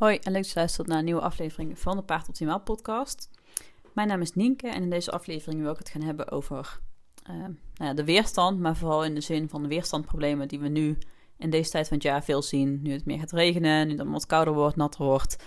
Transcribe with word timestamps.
Hoi 0.00 0.16
en 0.16 0.32
leuk 0.32 0.42
dat 0.42 0.50
je 0.50 0.58
luistert 0.58 0.86
naar 0.86 0.98
een 0.98 1.04
nieuwe 1.04 1.20
aflevering 1.20 1.78
van 1.78 1.96
de 1.96 2.02
Paard 2.02 2.28
Optimaal 2.28 2.60
podcast. 2.60 3.30
Mijn 3.92 4.08
naam 4.08 4.20
is 4.20 4.34
Nienke 4.34 4.68
en 4.68 4.82
in 4.82 4.90
deze 4.90 5.10
aflevering 5.10 5.62
wil 5.62 5.72
ik 5.72 5.78
het 5.78 5.88
gaan 5.88 6.02
hebben 6.02 6.30
over 6.30 6.80
uh, 7.30 7.36
nou 7.36 7.54
ja, 7.74 7.94
de 7.94 8.04
weerstand, 8.04 8.60
maar 8.60 8.76
vooral 8.76 9.04
in 9.04 9.14
de 9.14 9.20
zin 9.20 9.48
van 9.48 9.62
de 9.62 9.68
weerstandproblemen 9.68 10.48
die 10.48 10.60
we 10.60 10.68
nu 10.68 10.98
in 11.36 11.50
deze 11.50 11.70
tijd 11.70 11.88
van 11.88 11.96
het 11.96 12.06
jaar 12.06 12.24
veel 12.24 12.42
zien. 12.42 12.82
Nu 12.82 12.92
het 12.92 13.04
meer 13.04 13.18
gaat 13.18 13.32
regenen, 13.32 13.86
nu 13.86 13.96
het 13.96 14.08
wat 14.08 14.26
kouder 14.26 14.54
wordt, 14.54 14.76
natter 14.76 15.04
wordt. 15.04 15.44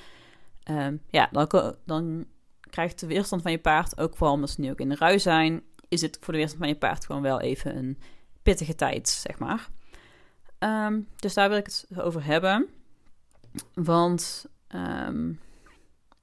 Uh, 0.69 0.87
ja, 1.09 1.29
dan, 1.31 1.75
dan 1.85 2.25
krijgt 2.59 2.99
de 2.99 3.07
weerstand 3.07 3.41
van 3.41 3.51
je 3.51 3.59
paard, 3.59 3.97
ook 3.97 4.15
vooral 4.15 4.35
omdat 4.35 4.49
ze 4.49 4.61
nu 4.61 4.69
ook 4.69 4.79
in 4.79 4.89
de 4.89 4.95
rui 4.95 5.19
zijn, 5.19 5.63
is 5.87 6.01
het 6.01 6.17
voor 6.21 6.33
de 6.33 6.39
weerstand 6.39 6.61
van 6.61 6.71
je 6.71 6.79
paard 6.79 7.05
gewoon 7.05 7.21
wel 7.21 7.41
even 7.41 7.77
een 7.77 7.97
pittige 8.43 8.75
tijd, 8.75 9.09
zeg 9.09 9.39
maar. 9.39 9.69
Um, 10.59 11.07
dus 11.15 11.33
daar 11.33 11.49
wil 11.49 11.57
ik 11.57 11.65
het 11.65 11.87
over 11.97 12.25
hebben. 12.25 12.69
Want 13.73 14.45
um, 14.75 15.39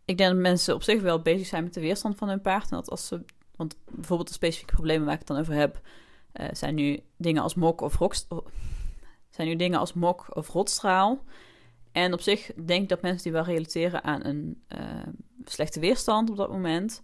ik 0.05 0.19
denk 0.19 0.31
dat 0.31 0.41
mensen 0.41 0.75
op 0.75 0.83
zich 0.83 1.03
wel 1.03 1.23
bezig 1.23 1.47
zijn 1.47 1.65
met 1.65 1.75
de 1.75 1.81
weerstand 1.81 2.17
van 2.17 2.29
hun 2.29 2.41
paard. 2.41 2.69
Dat 2.69 2.91
als 2.91 3.07
ze, 3.07 3.25
want 3.57 3.77
bijvoorbeeld 3.85 4.29
de 4.29 4.35
specifieke 4.35 4.75
problemen 4.75 5.05
waar 5.05 5.15
ik 5.15 5.19
het 5.19 5.29
dan 5.29 5.39
over 5.39 5.55
heb, 5.55 5.81
uh, 6.33 6.49
zijn 6.53 6.75
nu 6.75 7.01
dingen 7.17 7.43
als 7.43 7.55
mok 7.55 7.81
of 7.81 7.97
rokst, 7.97 8.27
zijn 9.31 9.49
nu 9.49 9.57
dingen 9.57 9.79
als 9.79 9.93
mok 9.93 10.37
of 10.37 10.49
rotstraal. 10.49 11.25
En 11.93 12.13
op 12.13 12.21
zich 12.21 12.51
denk 12.65 12.83
ik 12.83 12.89
dat 12.89 13.03
mensen 13.03 13.23
die 13.23 13.33
wel 13.33 13.45
relateren 13.45 14.05
aan 14.05 14.25
een 14.25 14.63
uh, 14.69 15.07
slechte 15.45 15.81
weerstand 15.81 16.31
op 16.31 16.37
dat 16.37 16.51
moment. 16.51 17.03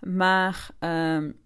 Maar 0.00 0.70
um, 0.78 1.40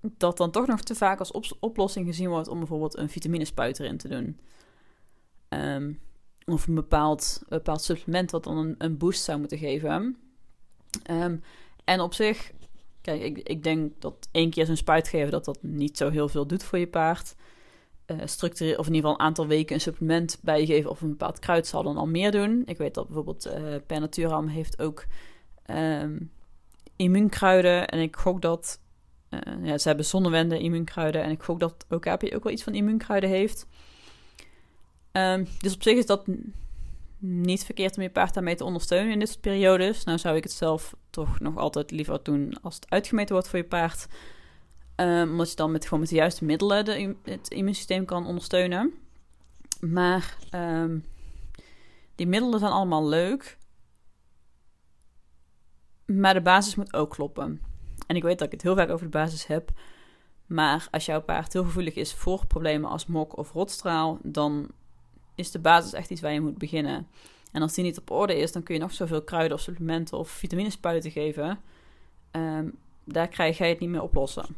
dat 0.00 0.36
dan 0.36 0.50
toch 0.50 0.66
nog 0.66 0.80
te 0.80 0.94
vaak 0.94 1.18
als 1.18 1.30
op 1.30 1.44
oplossing 1.60 2.06
gezien 2.06 2.28
wordt 2.28 2.48
om 2.48 2.58
bijvoorbeeld 2.58 2.96
een 2.96 3.08
vitaminespuit 3.08 3.80
erin 3.80 3.96
te 3.96 4.08
doen. 4.08 4.40
Um, 5.48 6.00
of 6.46 6.66
een 6.66 6.74
bepaald, 6.74 7.42
bepaald 7.48 7.82
supplement 7.82 8.30
wat 8.30 8.44
dan 8.44 8.56
een, 8.56 8.74
een 8.78 8.96
boost 8.96 9.22
zou 9.22 9.38
moeten 9.38 9.58
geven. 9.58 10.16
Um, 11.10 11.42
en 11.84 12.00
op 12.00 12.14
zich, 12.14 12.52
kijk, 13.00 13.22
ik, 13.22 13.38
ik 13.38 13.62
denk 13.62 13.92
dat 13.98 14.28
één 14.30 14.50
keer 14.50 14.66
zo'n 14.66 14.76
spuit 14.76 15.08
geven, 15.08 15.30
dat 15.30 15.44
dat 15.44 15.58
niet 15.60 15.96
zo 15.96 16.10
heel 16.10 16.28
veel 16.28 16.46
doet 16.46 16.62
voor 16.62 16.78
je 16.78 16.88
paard. 16.88 17.34
Uh, 18.06 18.16
structureel, 18.24 18.76
of 18.76 18.86
in 18.86 18.94
ieder 18.94 19.10
geval 19.10 19.20
een 19.20 19.26
aantal 19.26 19.46
weken 19.46 19.74
een 19.74 19.80
supplement 19.80 20.38
bijgeven 20.42 20.90
of 20.90 21.00
een 21.00 21.08
bepaald 21.08 21.38
kruid 21.38 21.66
zal 21.66 21.82
dan 21.82 21.96
al 21.96 22.06
meer 22.06 22.30
doen. 22.30 22.62
Ik 22.66 22.78
weet 22.78 22.94
dat 22.94 23.06
bijvoorbeeld 23.06 23.46
uh, 23.46 23.74
Per 23.86 24.00
Naturam 24.00 24.46
heeft 24.46 24.80
ook 24.82 25.04
um, 25.70 26.30
immuunkruiden. 26.96 27.88
En 27.88 28.00
ik 28.00 28.16
gok 28.16 28.42
dat, 28.42 28.80
uh, 29.30 29.40
ja, 29.62 29.78
ze 29.78 29.88
hebben 29.88 30.06
zonnewende 30.06 30.58
immuunkruiden. 30.58 31.22
En 31.22 31.30
ik 31.30 31.42
gok 31.42 31.60
dat 31.60 31.86
Okapi 31.88 32.34
ook 32.34 32.44
wel 32.44 32.52
iets 32.52 32.62
van 32.62 32.74
immuunkruiden 32.74 33.30
heeft. 33.30 33.66
Um, 35.12 35.46
dus 35.58 35.74
op 35.74 35.82
zich 35.82 35.96
is 35.96 36.06
dat 36.06 36.26
niet 37.18 37.64
verkeerd 37.64 37.96
om 37.96 38.02
je 38.02 38.10
paard 38.10 38.34
daarmee 38.34 38.54
te 38.54 38.64
ondersteunen 38.64 39.12
in 39.12 39.18
dit 39.18 39.28
soort 39.28 39.40
periodes. 39.40 40.04
Nou 40.04 40.18
zou 40.18 40.36
ik 40.36 40.42
het 40.42 40.52
zelf 40.52 40.94
toch 41.10 41.40
nog 41.40 41.56
altijd 41.56 41.90
liever 41.90 42.20
doen 42.22 42.60
als 42.62 42.74
het 42.74 42.90
uitgemeten 42.90 43.34
wordt 43.34 43.48
voor 43.48 43.58
je 43.58 43.64
paard. 43.64 44.06
Um, 44.96 45.30
omdat 45.30 45.50
je 45.50 45.56
dan 45.56 45.70
met, 45.70 45.84
gewoon 45.84 46.00
met 46.00 46.08
de 46.08 46.14
juiste 46.14 46.44
middelen 46.44 46.84
de, 46.84 47.16
het 47.22 47.50
immuunsysteem 47.50 48.04
kan 48.04 48.26
ondersteunen. 48.26 48.92
Maar 49.80 50.36
um, 50.50 51.04
die 52.14 52.26
middelen 52.26 52.58
zijn 52.58 52.72
allemaal 52.72 53.08
leuk. 53.08 53.58
Maar 56.06 56.34
de 56.34 56.42
basis 56.42 56.74
moet 56.74 56.94
ook 56.94 57.10
kloppen. 57.10 57.60
En 58.06 58.16
ik 58.16 58.22
weet 58.22 58.38
dat 58.38 58.46
ik 58.46 58.52
het 58.52 58.62
heel 58.62 58.76
vaak 58.76 58.90
over 58.90 59.04
de 59.04 59.18
basis 59.18 59.46
heb. 59.46 59.70
Maar 60.46 60.88
als 60.90 61.06
jouw 61.06 61.22
paard 61.22 61.52
heel 61.52 61.64
gevoelig 61.64 61.94
is 61.94 62.14
voor 62.14 62.46
problemen 62.46 62.90
als 62.90 63.06
mok 63.06 63.36
of 63.36 63.52
rotstraal, 63.52 64.18
dan 64.22 64.70
is 65.34 65.50
de 65.50 65.58
basis 65.58 65.92
echt 65.92 66.10
iets 66.10 66.20
waar 66.20 66.32
je 66.32 66.40
moet 66.40 66.58
beginnen. 66.58 67.08
En 67.52 67.62
als 67.62 67.74
die 67.74 67.84
niet 67.84 67.98
op 67.98 68.10
orde 68.10 68.36
is, 68.36 68.52
dan 68.52 68.62
kun 68.62 68.74
je 68.74 68.80
nog 68.80 68.92
zoveel 68.92 69.22
kruiden 69.22 69.56
of 69.56 69.62
supplementen 69.62 70.18
of 70.18 70.30
vitaminespuiten 70.30 71.10
geven. 71.10 71.60
Um, 72.32 72.74
daar 73.04 73.28
krijg 73.28 73.58
jij 73.58 73.68
het 73.68 73.78
niet 73.78 73.88
meer 73.88 74.02
oplossen. 74.02 74.56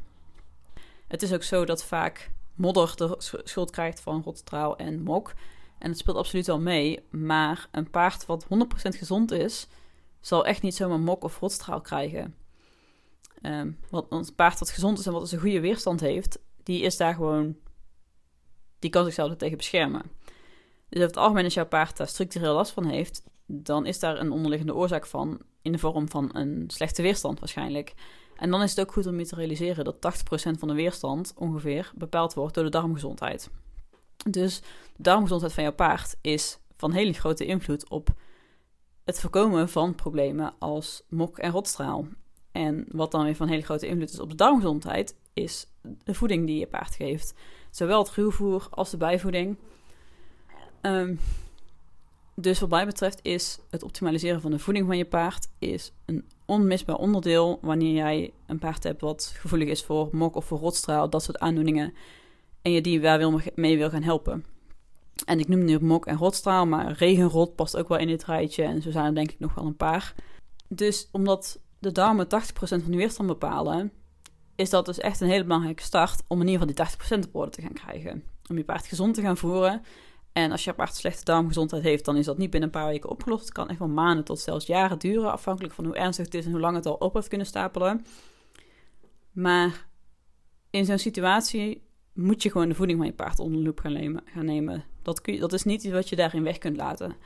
Het 1.09 1.23
is 1.23 1.33
ook 1.33 1.43
zo 1.43 1.65
dat 1.65 1.85
vaak 1.85 2.31
modder 2.55 2.97
de 2.97 3.15
schuld 3.45 3.71
krijgt 3.71 4.01
van 4.01 4.23
rotstraal 4.25 4.77
en 4.77 5.03
mok. 5.03 5.33
En 5.79 5.91
het 5.91 5.99
speelt 5.99 6.17
absoluut 6.17 6.47
wel 6.47 6.61
mee. 6.61 7.05
Maar 7.11 7.69
een 7.71 7.91
paard 7.91 8.27
wat 8.27 8.45
100% 8.45 8.49
gezond 8.77 9.31
is, 9.31 9.67
zal 10.21 10.47
echt 10.47 10.63
niet 10.63 10.75
zomaar 10.75 11.01
mok 11.01 11.25
of 11.25 11.41
rotstraal 11.41 11.81
krijgen. 11.81 12.35
Um, 13.43 13.79
want 13.91 14.07
een 14.11 14.35
paard 14.35 14.59
wat 14.59 14.71
gezond 14.71 14.99
is 14.99 15.07
en 15.07 15.13
wat 15.13 15.21
dus 15.21 15.33
een 15.33 15.41
goede 15.41 15.61
weerstand 15.61 16.01
heeft, 16.01 16.39
die 16.63 16.83
is 16.83 16.97
daar 16.97 17.15
gewoon. 17.15 17.57
Die 18.79 18.91
kan 18.91 19.05
zichzelf 19.05 19.31
er 19.31 19.37
tegen 19.37 19.57
beschermen. 19.57 20.03
Dus 20.95 21.03
over 21.03 21.15
het 21.15 21.25
algemeen, 21.25 21.45
als 21.45 21.55
jouw 21.55 21.67
paard 21.67 21.97
daar 21.97 22.09
structureel 22.09 22.55
last 22.55 22.73
van 22.73 22.87
heeft, 22.87 23.23
dan 23.47 23.87
is 23.87 23.99
daar 23.99 24.21
een 24.21 24.31
onderliggende 24.31 24.75
oorzaak 24.75 25.07
van 25.07 25.41
in 25.63 25.73
de 25.73 25.79
vorm 25.79 26.09
van 26.09 26.31
een 26.33 26.65
slechte 26.67 27.03
weerstand 27.03 27.41
waarschijnlijk. 27.41 27.95
En 28.37 28.51
dan 28.51 28.63
is 28.63 28.71
het 28.71 28.81
ook 28.81 28.93
goed 28.93 29.07
om 29.07 29.19
je 29.19 29.27
te 29.27 29.35
realiseren 29.35 29.85
dat 29.85 29.95
80% 29.95 30.59
van 30.59 30.69
de 30.69 30.75
weerstand 30.75 31.33
ongeveer 31.37 31.93
bepaald 31.95 32.35
wordt 32.35 32.55
door 32.55 32.65
de 32.65 32.71
darmgezondheid. 32.71 33.51
Dus 34.31 34.61
de 34.97 35.03
darmgezondheid 35.03 35.53
van 35.53 35.63
jouw 35.63 35.73
paard 35.73 36.17
is 36.21 36.59
van 36.77 36.93
hele 36.93 37.13
grote 37.13 37.47
invloed 37.47 37.89
op 37.89 38.09
het 39.05 39.21
voorkomen 39.21 39.69
van 39.69 39.95
problemen 39.95 40.55
als 40.59 41.03
mok 41.09 41.39
en 41.39 41.51
rotstraal. 41.51 42.07
En 42.53 42.87
wat 42.89 43.11
dan 43.11 43.25
weer 43.25 43.37
van 43.37 43.49
hele 43.49 43.63
grote 43.63 43.87
invloed 43.87 44.13
is 44.13 44.21
op 44.21 44.31
de 44.31 44.37
darmgezondheid, 44.37 45.17
is 45.33 45.67
de 46.05 46.15
voeding 46.15 46.47
die 46.47 46.59
je 46.59 46.67
paard 46.67 46.95
geeft. 46.95 47.35
Zowel 47.71 47.99
het 47.99 48.11
ruwvoer 48.11 48.67
als 48.71 48.91
de 48.91 48.97
bijvoeding. 48.97 49.59
Um, 50.87 51.19
dus 52.37 52.61
wat 52.61 52.69
mij 52.69 52.87
betreft 52.87 53.19
is 53.23 53.59
het 53.71 53.83
optimaliseren 53.83 54.41
van 54.41 54.51
de 54.51 54.59
voeding 54.59 54.87
van 54.87 54.97
je 54.97 55.05
paard 55.05 55.49
is 55.59 55.93
een 56.05 56.25
onmisbaar 56.45 56.97
onderdeel 56.97 57.59
wanneer 57.63 57.95
jij 57.95 58.33
een 58.47 58.59
paard 58.59 58.83
hebt 58.83 59.01
wat 59.01 59.35
gevoelig 59.37 59.69
is 59.69 59.83
voor 59.83 60.09
mok 60.13 60.37
of 60.37 60.45
voor 60.45 60.59
rotstraal, 60.59 61.11
dat 61.11 61.23
soort 61.23 61.39
aandoeningen, 61.39 61.95
en 62.63 62.73
je 62.73 62.81
die 62.81 63.01
waar 63.01 63.19
wil 63.19 63.41
mee 63.55 63.77
wil 63.77 63.91
gaan 63.91 64.03
helpen. 64.03 64.45
En 65.25 65.39
ik 65.39 65.49
noem 65.49 65.65
nu 65.65 65.81
mok 65.81 66.07
en 66.07 66.17
rotstraal, 66.17 66.67
maar 66.67 66.93
regenrot 66.93 67.55
past 67.55 67.77
ook 67.77 67.89
wel 67.89 67.99
in 67.99 68.07
dit 68.07 68.25
rijtje 68.25 68.63
en 68.63 68.83
zo 68.83 68.91
zijn 68.91 69.05
er 69.05 69.15
denk 69.15 69.31
ik 69.31 69.39
nog 69.39 69.55
wel 69.55 69.67
een 69.67 69.77
paar. 69.77 70.15
Dus 70.69 71.09
omdat 71.13 71.61
de 71.79 71.93
darmen 71.93 72.27
80% 72.27 72.29
van 72.59 72.91
de 72.91 72.97
weerstand 72.97 73.29
bepalen, 73.29 73.93
is 74.55 74.71
dat 74.71 74.87
dus 74.87 74.99
echt 74.99 75.21
een 75.21 75.29
hele 75.29 75.43
belangrijke 75.43 75.83
start 75.83 76.23
om 76.27 76.41
in 76.41 76.49
ieder 76.49 76.69
geval 76.69 76.87
die 77.09 77.25
80% 77.25 77.29
op 77.29 77.35
orde 77.35 77.51
te 77.51 77.63
gaan 77.63 77.73
krijgen. 77.73 78.25
Om 78.51 78.57
je 78.57 78.65
paard 78.65 78.87
gezond 78.87 79.15
te 79.15 79.23
gaan 79.23 79.37
voeren 79.37 79.83
en 80.35 80.51
als 80.51 80.65
je 80.65 80.73
paard 80.73 80.95
slechte 80.95 81.25
darmgezondheid 81.25 81.83
heeft, 81.83 82.05
dan 82.05 82.17
is 82.17 82.25
dat 82.25 82.39
niet 82.39 82.51
binnen 82.51 82.69
een 82.69 82.81
paar 82.81 82.91
weken 82.91 83.11
opgelost. 83.11 83.45
Het 83.45 83.53
kan 83.53 83.69
echt 83.69 83.79
wel 83.79 83.89
maanden 83.89 84.25
tot 84.25 84.41
zelfs 84.41 84.67
jaren 84.67 84.99
duren, 84.99 85.33
afhankelijk 85.33 85.75
van 85.75 85.85
hoe 85.85 85.97
ernstig 85.97 86.25
het 86.25 86.35
is 86.35 86.45
en 86.45 86.51
hoe 86.51 86.61
lang 86.61 86.77
het 86.77 86.87
al 86.87 86.95
op 86.95 87.15
heeft 87.15 87.29
kunnen 87.29 87.47
stapelen. 87.47 88.05
Maar 89.33 89.87
in 90.71 90.85
zo'n 90.85 90.99
situatie 90.99 91.83
moet 92.13 92.43
je 92.43 92.51
gewoon 92.51 92.69
de 92.69 92.75
voeding 92.75 92.99
van 92.99 93.07
je 93.07 93.15
paard 93.15 93.39
onder 93.39 93.59
de 93.59 93.65
loep 93.65 93.79
gaan 93.79 94.45
nemen. 94.45 94.85
Dat, 95.03 95.21
kun 95.21 95.35
je, 95.35 95.41
dat 95.41 95.53
is 95.53 95.65
niet 95.65 95.83
iets 95.83 95.93
wat 95.93 96.09
je 96.09 96.17
daarin 96.17 96.43
weg 96.43 96.59
kunt 96.59 96.77
laten. 96.77 97.17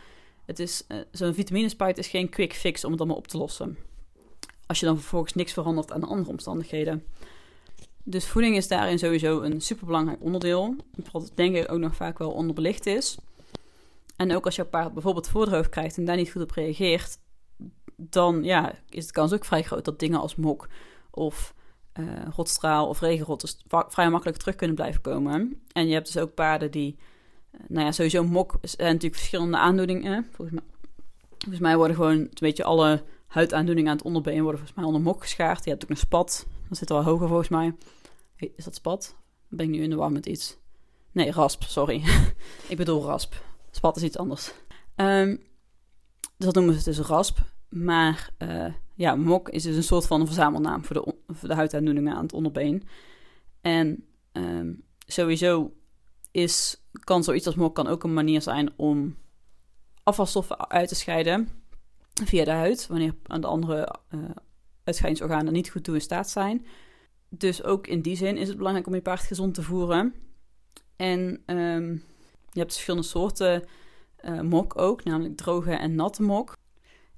Het 0.45 0.59
is, 0.59 0.85
uh, 0.89 0.99
zo'n 1.13 1.35
vitaminespuit 1.35 1.99
is 1.99 2.09
geen 2.09 2.29
quick 2.29 2.53
fix 2.53 2.85
om 2.85 2.91
het 2.91 3.01
allemaal 3.01 3.19
op 3.19 3.29
te 3.29 3.39
lossen. 3.39 3.79
Als 4.67 4.81
je 4.81 4.87
dan 4.87 4.99
vervolgens 4.99 5.33
niks 5.33 5.53
verandert 5.53 5.93
aan 5.93 6.01
de 6.01 6.07
andere 6.07 6.31
omstandigheden. 6.31 7.05
Dus 8.05 8.27
voeding 8.27 8.57
is 8.57 8.69
daarin 8.69 8.99
sowieso 8.99 9.41
een 9.41 9.61
superbelangrijk 9.61 10.23
onderdeel. 10.23 10.77
Wat 11.13 11.33
denk 11.35 11.57
ik 11.57 11.73
ook 11.73 11.79
nog 11.79 11.97
vaak 11.97 12.19
wel 12.19 12.31
onderbelicht 12.31 12.87
is. 12.87 13.19
En 14.17 14.35
ook 14.35 14.45
als 14.45 14.57
jouw 14.57 14.67
paard 14.67 14.93
bijvoorbeeld 14.93 15.29
voordroog 15.29 15.69
krijgt 15.69 15.97
en 15.97 16.05
daar 16.05 16.17
niet 16.17 16.31
goed 16.31 16.43
op 16.43 16.51
reageert, 16.51 17.19
dan 17.97 18.45
ja, 18.45 18.75
is 18.89 19.07
de 19.07 19.13
kans 19.13 19.33
ook 19.33 19.45
vrij 19.45 19.63
groot 19.63 19.85
dat 19.85 19.99
dingen 19.99 20.21
als 20.21 20.37
mok 20.37 20.69
of 21.11 21.55
uh, 21.99 22.07
rotstraal 22.37 22.89
of 22.89 23.01
regenrot 23.01 23.41
dus 23.41 23.59
vrij 23.69 24.11
makkelijk 24.11 24.39
terug 24.39 24.55
kunnen 24.55 24.77
blijven 24.77 25.01
komen. 25.01 25.63
En 25.73 25.87
je 25.87 25.95
hebt 25.95 26.13
dus 26.13 26.23
ook 26.23 26.35
paarden 26.35 26.71
die, 26.71 26.97
uh, 27.53 27.61
nou 27.69 27.85
ja, 27.85 27.93
sowieso 27.93 28.25
mok 28.25 28.59
zijn 28.63 28.93
natuurlijk 28.93 29.21
verschillende 29.21 29.57
aandoeningen. 29.57 30.27
Volgens 30.33 30.61
mij, 30.61 30.69
volgens 31.39 31.61
mij 31.61 31.77
worden 31.77 31.97
gewoon 31.97 32.19
een 32.19 32.31
beetje 32.39 32.65
alle 32.65 33.03
huidaandoeningen 33.27 33.91
aan 33.91 33.97
het 33.97 34.07
onderbeen 34.07 34.43
worden 34.43 34.61
volgens 34.61 34.79
mij 34.79 34.87
onder 34.87 35.01
mok 35.03 35.23
geschaard. 35.23 35.65
Je 35.65 35.71
hebt 35.71 35.83
ook 35.83 35.91
een 35.91 35.97
spat, 35.97 36.47
dat 36.69 36.79
zit 36.79 36.89
wel 36.89 37.05
hoger 37.05 37.29
volgens 37.29 37.49
mij. 37.49 37.75
Is 38.37 38.65
dat 38.65 38.75
spat? 38.75 39.17
Ben 39.49 39.67
ik 39.67 39.73
nu 39.73 39.83
in 39.83 39.91
de 39.91 39.97
war 39.97 40.13
met 40.13 40.27
iets? 40.27 40.57
Nee, 41.13 41.31
rasp, 41.31 41.63
sorry. 41.63 42.03
ik 42.69 42.77
bedoel 42.77 43.05
rasp. 43.05 43.35
Spat 43.71 43.97
is 43.97 44.03
iets 44.03 44.19
anders. 44.19 44.53
Um, 44.97 45.43
dat 46.37 46.55
noemen 46.55 46.75
ze 46.75 46.85
dus 46.85 46.99
rasp. 46.99 47.39
Maar 47.69 48.31
uh, 48.39 48.73
ja, 48.95 49.15
mok 49.15 49.49
is 49.49 49.63
dus 49.63 49.77
een 49.77 49.83
soort 49.83 50.07
van 50.07 50.27
verzamelnaam 50.27 50.85
voor 50.85 50.97
de, 50.97 51.15
voor 51.27 51.49
de 51.49 51.55
huidaandoeningen 51.55 52.15
aan 52.15 52.23
het 52.23 52.33
onderbeen. 52.33 52.83
En 53.61 54.05
um, 54.33 54.85
sowieso 55.07 55.73
is, 56.31 56.83
kan 56.93 57.25
zoiets 57.25 57.47
als 57.47 57.55
mok 57.55 57.75
kan 57.75 57.87
ook 57.87 58.05
een 58.05 58.15
manier 58.15 58.43
zijn 58.43 58.73
om 58.77 59.17
afvalstoffen 60.03 60.71
uit 60.71 60.89
te 60.89 60.95
scheiden 60.95 61.49
via 62.25 62.45
de 62.45 62.51
huid, 62.51 62.87
wanneer 62.87 63.15
aan 63.27 63.41
de 63.41 63.47
andere 63.47 63.95
uh, 64.11 64.21
uitscheidingsorganen 64.89 65.53
niet 65.53 65.71
goed 65.71 65.85
toe 65.85 65.95
in 65.95 66.01
staat 66.01 66.31
zijn. 66.31 66.67
Dus 67.29 67.63
ook 67.63 67.87
in 67.87 68.01
die 68.01 68.17
zin 68.17 68.37
is 68.37 68.49
het 68.49 68.57
belangrijk 68.57 68.87
om 68.87 68.95
je 68.95 69.01
paard 69.01 69.21
gezond 69.21 69.55
te 69.55 69.63
voeren. 69.63 70.15
En 70.97 71.43
um, 71.47 72.03
je 72.51 72.61
hebt 72.61 72.73
verschillende 72.73 73.07
soorten 73.07 73.65
uh, 74.25 74.41
mok 74.41 74.79
ook, 74.79 75.05
namelijk 75.05 75.37
droge 75.37 75.73
en 75.73 75.95
natte 75.95 76.23
mok. 76.23 76.57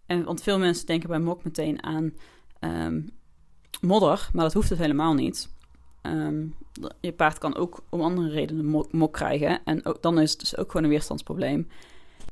En, 0.07 0.25
want 0.25 0.43
veel 0.43 0.59
mensen 0.59 0.87
denken 0.87 1.09
bij 1.09 1.19
mok 1.19 1.45
meteen 1.45 1.83
aan 1.83 2.15
ehm, 2.59 3.01
modder, 3.81 4.29
maar 4.33 4.45
dat 4.45 4.53
hoeft 4.53 4.69
het 4.69 4.79
helemaal 4.79 5.15
niet. 5.15 5.49
Ehm, 6.03 6.47
je 7.01 7.13
paard 7.13 7.39
kan 7.39 7.57
ook 7.57 7.83
om 7.89 8.01
andere 8.01 8.29
redenen 8.29 8.65
mok, 8.65 8.93
mok 8.93 9.13
krijgen. 9.13 9.61
En 9.65 9.83
dan 10.01 10.21
is 10.21 10.31
het 10.31 10.41
dus 10.41 10.57
ook 10.57 10.67
gewoon 10.67 10.85
een 10.85 10.91
weerstandsprobleem. 10.91 11.69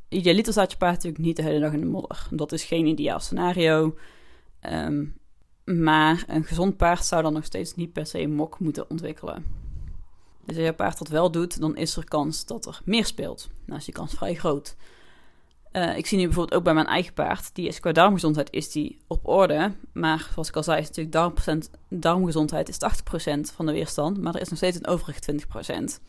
Idealiter 0.09 0.53
staat 0.53 0.71
je 0.71 0.79
paard 0.79 0.95
natuurlijk 0.95 1.25
niet 1.25 1.37
de 1.37 1.43
hele 1.43 1.61
dag 1.61 1.73
in 1.73 1.81
de 1.81 1.87
modder. 1.87 2.29
Dat 2.31 2.53
is 2.53 2.65
geen 2.65 2.87
ideaal 2.87 3.21
scenario. 3.21 3.97
Ehm, 4.61 5.05
maar 5.77 6.25
een 6.27 6.45
gezond 6.45 6.77
paard 6.77 7.05
zou 7.05 7.23
dan 7.23 7.33
nog 7.33 7.45
steeds 7.45 7.75
niet 7.75 7.93
per 7.93 8.07
se 8.07 8.27
mok 8.27 8.59
moeten 8.59 8.91
ontwikkelen. 8.91 9.45
Dus 10.45 10.57
als 10.57 10.67
je 10.67 10.73
paard 10.73 10.99
dat 10.99 11.09
wel 11.09 11.31
doet, 11.31 11.61
dan 11.61 11.77
is 11.77 11.97
er 11.97 12.05
kans 12.05 12.47
dat 12.47 12.67
er 12.67 12.81
meer 12.85 13.05
speelt. 13.05 13.49
Nou 13.65 13.79
is 13.79 13.85
die 13.85 13.95
kans 13.95 14.15
vrij 14.15 14.35
groot. 14.35 14.77
Uh, 15.73 15.97
ik 15.97 16.07
zie 16.07 16.19
nu 16.19 16.25
bijvoorbeeld 16.25 16.59
ook 16.59 16.65
bij 16.65 16.75
mijn 16.75 16.87
eigen 16.87 17.13
paard. 17.13 17.55
Die 17.55 17.69
is 17.69 17.81
qua 17.81 17.93
darmgezondheid 17.93 18.51
is 18.51 18.71
die 18.71 18.99
op 19.07 19.29
orde. 19.29 19.73
Maar 19.93 20.29
zoals 20.33 20.49
ik 20.49 20.57
al 20.57 20.63
zei, 20.63 20.81
is 20.81 20.87
natuurlijk 20.87 21.13
darm 21.13 21.61
darmgezondheid 21.89 22.69
is 22.69 22.77
80% 22.77 23.55
van 23.55 23.67
de 23.67 23.73
weerstand. 23.73 24.21
Maar 24.21 24.35
er 24.35 24.41
is 24.41 24.49
nog 24.49 24.59
steeds 24.59 24.77
een 24.77 24.87
overige 24.87 25.41
20%. 26.01 26.03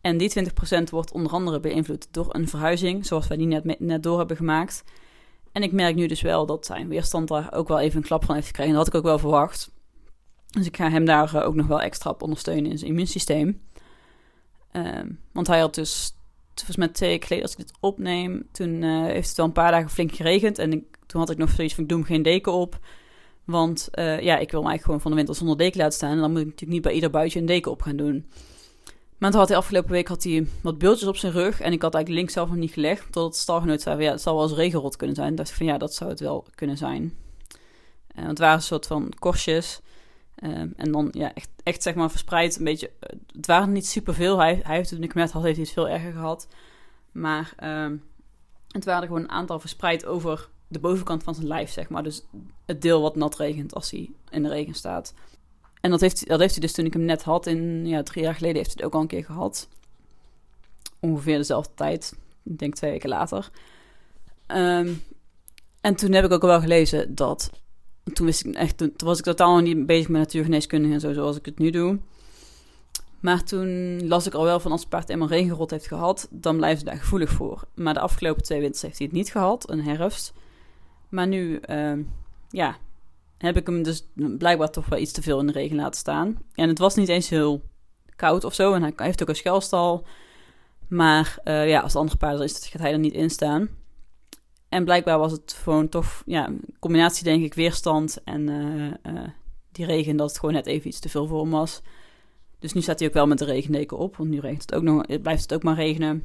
En 0.00 0.16
die 0.16 0.50
20% 0.50 0.82
wordt 0.90 1.12
onder 1.12 1.32
andere 1.32 1.60
beïnvloed 1.60 2.08
door 2.10 2.34
een 2.34 2.48
verhuizing, 2.48 3.06
zoals 3.06 3.26
wij 3.26 3.36
die 3.36 3.46
net, 3.46 3.80
net 3.80 4.02
door 4.02 4.18
hebben 4.18 4.36
gemaakt. 4.36 4.84
En 5.56 5.62
ik 5.62 5.72
merk 5.72 5.94
nu 5.94 6.06
dus 6.06 6.20
wel 6.20 6.46
dat 6.46 6.66
zijn 6.66 6.88
weerstand 6.88 7.28
daar 7.28 7.52
ook 7.52 7.68
wel 7.68 7.80
even 7.80 7.96
een 7.96 8.06
klap 8.06 8.24
van 8.24 8.34
heeft 8.34 8.46
gekregen. 8.46 8.72
Dat 8.72 8.84
had 8.84 8.94
ik 8.94 9.00
ook 9.00 9.06
wel 9.06 9.18
verwacht. 9.18 9.70
Dus 10.50 10.66
ik 10.66 10.76
ga 10.76 10.90
hem 10.90 11.04
daar 11.04 11.34
eh, 11.34 11.46
ook 11.46 11.54
nog 11.54 11.66
wel 11.66 11.80
extra 11.80 12.10
op 12.10 12.22
ondersteunen 12.22 12.70
in 12.70 12.78
zijn 12.78 12.90
immuunsysteem. 12.90 13.62
Ehm, 14.70 15.08
want 15.32 15.46
hij 15.46 15.58
had 15.58 15.74
dus, 15.74 16.16
volgens 16.54 16.76
mij 16.76 16.88
twee 16.88 17.22
geleden 17.22 17.42
als 17.42 17.52
ik 17.52 17.58
dit 17.58 17.72
opneem, 17.80 18.48
toen 18.52 18.82
uh, 18.82 19.04
heeft 19.04 19.28
het 19.28 19.36
wel 19.36 19.46
een 19.46 19.52
paar 19.52 19.70
dagen 19.70 19.90
flink 19.90 20.14
geregend. 20.14 20.58
En 20.58 20.86
toen 21.06 21.20
had 21.20 21.30
ik 21.30 21.38
nog 21.38 21.50
zoiets 21.50 21.74
van, 21.74 21.82
ik 21.82 21.88
doe 21.88 21.98
hem 21.98 22.06
geen 22.06 22.22
deken 22.22 22.52
op. 22.52 22.78
Want 23.44 23.88
uh, 23.94 24.20
ja, 24.20 24.38
ik 24.38 24.50
wil 24.50 24.60
hem 24.60 24.68
eigenlijk 24.70 24.82
gewoon 24.82 25.00
van 25.00 25.10
de 25.10 25.16
winter 25.16 25.34
zonder 25.34 25.56
deken 25.56 25.78
laten 25.78 25.94
staan. 25.94 26.10
En 26.10 26.18
dan 26.18 26.30
moet 26.30 26.40
ik 26.40 26.44
natuurlijk 26.46 26.72
niet 26.72 26.82
bij 26.82 26.92
ieder 26.92 27.10
buitje 27.10 27.38
een 27.38 27.46
deken 27.46 27.70
op 27.70 27.82
gaan 27.82 27.96
doen. 27.96 28.30
Maar 29.18 29.34
had 29.34 29.48
hij 29.48 29.56
afgelopen 29.56 29.90
week 29.90 30.08
had 30.08 30.22
hij 30.22 30.46
wat 30.62 30.78
beeldjes 30.78 31.08
op 31.08 31.16
zijn 31.16 31.32
rug. 31.32 31.60
En 31.60 31.72
ik 31.72 31.82
had 31.82 31.94
eigenlijk 31.94 32.22
links 32.22 32.32
zelf 32.32 32.48
nog 32.48 32.58
niet 32.58 32.72
gelegd. 32.72 33.02
Totdat 33.02 33.24
het 33.24 33.36
stalgenoot 33.36 33.80
zei 33.80 34.02
ja, 34.02 34.10
het 34.10 34.20
zal 34.20 34.34
wel 34.34 34.42
eens 34.42 34.52
regenrot 34.52 34.96
kunnen 34.96 35.16
zijn. 35.16 35.34
dacht 35.34 35.48
ik 35.48 35.54
van, 35.54 35.66
ja, 35.66 35.78
dat 35.78 35.94
zou 35.94 36.10
het 36.10 36.20
wel 36.20 36.46
kunnen 36.54 36.76
zijn. 36.76 37.02
Uh, 37.02 37.08
want 38.14 38.28
het 38.28 38.38
waren 38.38 38.56
een 38.56 38.62
soort 38.62 38.86
van 38.86 39.12
korstjes. 39.18 39.80
Ehm, 40.34 40.68
en 40.76 40.92
dan 40.92 41.08
ja, 41.12 41.34
echt, 41.34 41.48
echt 41.62 41.82
zeg 41.82 41.94
maar 41.94 42.10
verspreid 42.10 42.58
een 42.58 42.64
beetje. 42.64 42.90
Eh, 43.00 43.18
het 43.32 43.46
waren 43.46 43.72
niet 43.72 43.86
superveel. 43.86 44.38
Hij, 44.38 44.60
hij 44.62 44.76
heeft 44.76 44.90
het 44.90 44.98
nu 44.98 45.10
met 45.14 45.30
had, 45.30 45.42
heeft 45.42 45.58
het 45.58 45.70
veel 45.70 45.88
erger 45.88 46.12
gehad. 46.12 46.48
Maar 47.12 47.54
um, 47.84 48.02
het 48.68 48.84
waren 48.84 49.06
gewoon 49.06 49.22
een 49.22 49.30
aantal 49.30 49.60
verspreid 49.60 50.06
over 50.06 50.48
de 50.68 50.78
bovenkant 50.78 51.22
van 51.22 51.34
zijn 51.34 51.46
lijf, 51.46 51.70
zeg 51.70 51.88
maar. 51.88 52.02
Dus 52.02 52.24
het 52.64 52.82
deel 52.82 53.02
wat 53.02 53.16
nat 53.16 53.36
regent 53.36 53.74
als 53.74 53.90
hij 53.90 54.10
in 54.30 54.42
de 54.42 54.48
regen 54.48 54.74
staat. 54.74 55.14
En 55.86 55.92
dat 55.92 56.00
heeft, 56.00 56.28
dat 56.28 56.40
heeft 56.40 56.52
hij 56.52 56.60
dus 56.60 56.72
toen 56.72 56.84
ik 56.84 56.92
hem 56.92 57.04
net 57.04 57.22
had, 57.22 57.46
in 57.46 57.86
ja, 57.86 58.02
drie 58.02 58.24
jaar 58.24 58.34
geleden, 58.34 58.56
heeft 58.56 58.66
hij 58.66 58.76
het 58.76 58.86
ook 58.86 58.94
al 58.94 59.00
een 59.00 59.06
keer 59.06 59.24
gehad. 59.24 59.68
Ongeveer 61.00 61.36
dezelfde 61.36 61.70
tijd. 61.74 62.16
Ik 62.44 62.58
denk 62.58 62.74
twee 62.74 62.90
weken 62.90 63.08
later. 63.08 63.50
Um, 64.46 65.02
en 65.80 65.96
toen 65.96 66.12
heb 66.12 66.24
ik 66.24 66.32
ook 66.32 66.42
wel 66.42 66.60
gelezen 66.60 67.14
dat 67.14 67.50
toen, 68.12 68.26
wist 68.26 68.44
ik 68.44 68.54
echt, 68.54 68.78
toen 68.78 68.92
was 68.96 69.18
ik 69.18 69.24
totaal 69.24 69.58
niet 69.58 69.86
bezig 69.86 70.08
met 70.08 70.20
natuurgeneeskunde 70.20 70.92
en 70.92 71.00
zo, 71.00 71.12
zoals 71.12 71.36
ik 71.36 71.44
het 71.44 71.58
nu 71.58 71.70
doe. 71.70 71.98
Maar 73.20 73.44
toen 73.44 74.00
las 74.08 74.26
ik 74.26 74.34
al 74.34 74.44
wel 74.44 74.60
van 74.60 74.70
als 74.70 74.80
het 74.80 74.90
paard 74.90 75.08
eenmaal 75.08 75.28
regenrot 75.28 75.70
heeft 75.70 75.86
gehad, 75.86 76.28
dan 76.30 76.56
blijven 76.56 76.78
ze 76.78 76.84
daar 76.84 76.96
gevoelig 76.96 77.30
voor. 77.30 77.64
Maar 77.74 77.94
de 77.94 78.00
afgelopen 78.00 78.42
twee 78.42 78.60
winters 78.60 78.82
heeft 78.82 78.98
hij 78.98 79.06
het 79.06 79.16
niet 79.16 79.30
gehad, 79.30 79.70
een 79.70 79.82
herfst. 79.82 80.32
Maar 81.08 81.26
nu, 81.26 81.60
uh, 81.70 81.98
ja, 82.50 82.76
heb 83.38 83.56
ik 83.56 83.66
hem 83.66 83.82
dus 83.82 84.08
blijkbaar 84.14 84.70
toch 84.70 84.86
wel 84.86 84.98
iets 84.98 85.12
te 85.12 85.22
veel 85.22 85.40
in 85.40 85.46
de 85.46 85.52
regen 85.52 85.76
laten 85.76 86.00
staan. 86.00 86.38
En 86.54 86.68
het 86.68 86.78
was 86.78 86.94
niet 86.94 87.08
eens 87.08 87.28
heel 87.28 87.62
koud 88.16 88.44
of 88.44 88.54
zo. 88.54 88.72
En 88.72 88.82
hij 88.82 88.92
heeft 88.96 89.22
ook 89.22 89.28
een 89.28 89.36
schuilstal. 89.36 90.06
Maar 90.88 91.38
uh, 91.44 91.68
ja, 91.68 91.80
als 91.80 91.92
het 91.92 92.00
andere 92.00 92.18
paarden 92.18 92.44
is, 92.44 92.66
gaat 92.66 92.80
hij 92.80 92.92
er 92.92 92.98
niet 92.98 93.12
in 93.12 93.30
staan. 93.30 93.68
En 94.68 94.84
blijkbaar 94.84 95.18
was 95.18 95.32
het 95.32 95.58
gewoon 95.62 95.88
toch, 95.88 96.22
ja, 96.26 96.46
een 96.46 96.60
combinatie 96.78 97.24
denk 97.24 97.44
ik, 97.44 97.54
weerstand 97.54 98.22
en 98.24 98.48
uh, 98.48 99.14
uh, 99.14 99.28
die 99.72 99.86
regen, 99.86 100.16
dat 100.16 100.28
het 100.28 100.38
gewoon 100.38 100.54
net 100.54 100.66
even 100.66 100.88
iets 100.88 100.98
te 100.98 101.08
veel 101.08 101.26
voor 101.26 101.40
hem 101.40 101.50
was. 101.50 101.82
Dus 102.58 102.72
nu 102.72 102.80
staat 102.80 102.98
hij 102.98 103.08
ook 103.08 103.14
wel 103.14 103.26
met 103.26 103.38
de 103.38 103.44
regendeken 103.44 103.98
op, 103.98 104.16
want 104.16 104.30
nu 104.30 104.40
regent 104.40 104.62
het 104.62 104.74
ook 104.74 104.82
nog, 104.82 105.20
blijft 105.22 105.42
het 105.42 105.54
ook 105.54 105.62
maar 105.62 105.74
regenen. 105.74 106.24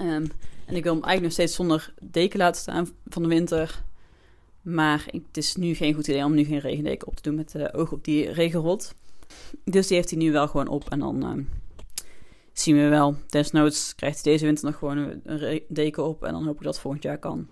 Um, 0.00 0.30
en 0.66 0.76
ik 0.76 0.82
wil 0.82 0.94
hem 0.94 1.04
eigenlijk 1.04 1.22
nog 1.22 1.32
steeds 1.32 1.54
zonder 1.54 1.94
deken 2.02 2.38
laten 2.38 2.60
staan 2.60 2.88
van 3.06 3.22
de 3.22 3.28
winter. 3.28 3.82
Maar 4.62 5.06
het 5.10 5.36
is 5.36 5.56
nu 5.56 5.74
geen 5.74 5.94
goed 5.94 6.08
idee 6.08 6.24
om 6.24 6.34
nu 6.34 6.44
geen 6.44 6.58
regendeken 6.58 7.08
op 7.08 7.16
te 7.16 7.22
doen 7.22 7.34
met 7.34 7.52
de 7.52 7.74
oog 7.74 7.92
op 7.92 8.04
die 8.04 8.30
regenrot. 8.30 8.94
Dus 9.64 9.86
die 9.86 9.96
heeft 9.96 10.10
hij 10.10 10.18
nu 10.18 10.32
wel 10.32 10.48
gewoon 10.48 10.68
op 10.68 10.90
en 10.90 10.98
dan 10.98 11.38
uh, 11.38 11.44
zien 12.52 12.76
we 12.76 12.88
wel. 12.88 13.16
Desnoods 13.26 13.94
krijgt 13.94 14.24
hij 14.24 14.32
deze 14.32 14.44
winter 14.44 14.64
nog 14.64 14.76
gewoon 14.76 15.20
een 15.24 15.62
deken 15.68 16.04
op 16.04 16.24
en 16.24 16.32
dan 16.32 16.44
hoop 16.44 16.56
ik 16.56 16.62
dat 16.62 16.80
volgend 16.80 17.02
jaar 17.02 17.18
kan 17.18 17.48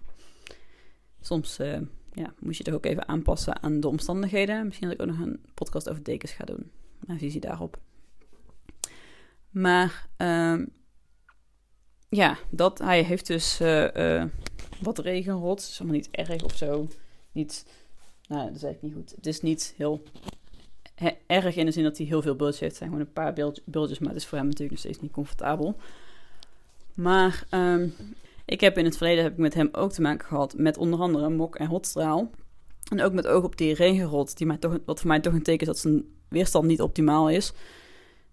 soms 1.20 1.58
uh, 1.58 1.78
ja, 2.12 2.32
moet 2.38 2.56
je 2.56 2.64
toch 2.64 2.74
ook 2.74 2.86
even 2.86 3.08
aanpassen 3.08 3.62
aan 3.62 3.80
de 3.80 3.88
omstandigheden. 3.88 4.66
Misschien 4.66 4.88
dat 4.88 5.00
ik 5.00 5.02
ook 5.02 5.16
nog 5.16 5.26
een 5.26 5.40
podcast 5.54 5.90
over 5.90 6.04
dekens 6.04 6.32
ga 6.32 6.44
doen. 6.44 6.70
Mijn 7.06 7.18
visie 7.18 7.40
daarop. 7.40 7.78
Maar 9.50 10.08
uh, 10.18 10.66
ja, 12.08 12.38
dat, 12.50 12.78
hij 12.78 13.02
heeft 13.02 13.26
dus 13.26 13.60
uh, 13.60 14.24
wat 14.80 14.98
regenrot. 14.98 15.60
Het 15.60 15.70
is 15.70 15.78
allemaal 15.78 15.96
niet 15.96 16.10
erg 16.10 16.44
of 16.44 16.56
zo. 16.56 16.88
Niet, 17.32 17.66
nou, 18.28 18.46
dat 18.46 18.56
is 18.56 18.62
eigenlijk 18.62 18.82
niet 18.82 18.94
goed. 18.94 19.16
Het 19.16 19.26
is 19.26 19.40
niet 19.40 19.74
heel 19.76 20.02
erg 21.26 21.56
in 21.56 21.66
de 21.66 21.72
zin 21.72 21.82
dat 21.82 21.96
hij 21.96 22.06
heel 22.06 22.22
veel 22.22 22.36
bultjes 22.36 22.60
heeft. 22.60 22.78
Het 22.78 22.80
zijn 22.80 22.90
gewoon 22.90 23.06
een 23.06 23.12
paar 23.12 23.60
bultjes, 23.64 23.98
maar 23.98 24.08
het 24.08 24.18
is 24.22 24.26
voor 24.26 24.38
hem 24.38 24.46
natuurlijk 24.46 24.70
nog 24.70 24.80
steeds 24.80 25.00
niet 25.00 25.12
comfortabel. 25.12 25.76
Maar 26.94 27.46
um, 27.50 27.94
ik 28.44 28.60
heb 28.60 28.78
in 28.78 28.84
het 28.84 28.96
verleden 28.96 29.22
heb 29.22 29.32
ik 29.32 29.38
met 29.38 29.54
hem 29.54 29.68
ook 29.72 29.92
te 29.92 30.00
maken 30.00 30.26
gehad 30.26 30.54
met 30.56 30.76
onder 30.76 31.00
andere 31.00 31.28
mok 31.28 31.56
en 31.56 31.66
hotstraal. 31.66 32.30
En 32.90 33.02
ook 33.02 33.12
met 33.12 33.26
oog 33.26 33.44
op 33.44 33.56
die 33.56 33.74
regenrot, 33.74 34.36
die 34.36 34.46
mij 34.46 34.56
toch, 34.56 34.78
wat 34.84 34.98
voor 34.98 35.08
mij 35.08 35.20
toch 35.20 35.32
een 35.32 35.42
teken 35.42 35.60
is 35.60 35.66
dat 35.66 35.78
zijn 35.78 36.04
weerstand 36.28 36.66
niet 36.66 36.80
optimaal 36.80 37.30
is. 37.30 37.52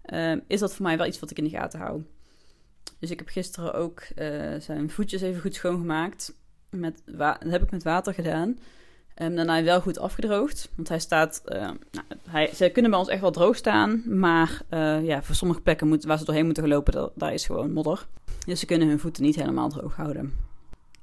Uh, 0.06 0.36
is 0.46 0.60
dat 0.60 0.74
voor 0.74 0.84
mij 0.84 0.96
wel 0.96 1.06
iets 1.06 1.20
wat 1.20 1.30
ik 1.30 1.38
in 1.38 1.44
de 1.44 1.50
gaten 1.50 1.80
hou. 1.80 2.02
Dus 3.06 3.14
ik 3.14 3.24
heb 3.24 3.34
gisteren 3.34 3.74
ook 3.74 4.02
uh, 4.16 4.60
zijn 4.60 4.90
voetjes 4.90 5.22
even 5.22 5.40
goed 5.40 5.54
schoongemaakt. 5.54 6.34
Met 6.70 7.02
dat 7.04 7.36
heb 7.38 7.62
ik 7.62 7.70
met 7.70 7.82
water 7.82 8.14
gedaan. 8.14 8.58
Um, 9.22 9.36
daarna 9.36 9.62
wel 9.62 9.80
goed 9.80 9.98
afgedroogd. 9.98 10.70
Want 10.76 10.88
hij 10.88 10.98
staat. 10.98 11.42
Uh, 11.46 11.58
nou, 11.60 12.06
hij, 12.28 12.50
ze 12.54 12.68
kunnen 12.68 12.90
bij 12.90 13.00
ons 13.00 13.08
echt 13.08 13.20
wel 13.20 13.30
droog 13.30 13.56
staan. 13.56 14.02
Maar 14.18 14.62
uh, 14.70 15.04
ja, 15.04 15.22
voor 15.22 15.34
sommige 15.34 15.60
plekken 15.60 15.88
moet, 15.88 16.04
waar 16.04 16.18
ze 16.18 16.24
doorheen 16.24 16.44
moeten 16.44 16.62
gelopen, 16.62 16.92
daar, 16.92 17.08
daar 17.14 17.32
is 17.32 17.46
gewoon 17.46 17.72
modder. 17.72 18.06
Dus 18.46 18.60
ze 18.60 18.66
kunnen 18.66 18.88
hun 18.88 19.00
voeten 19.00 19.22
niet 19.22 19.36
helemaal 19.36 19.68
droog 19.68 19.96
houden. 19.96 20.34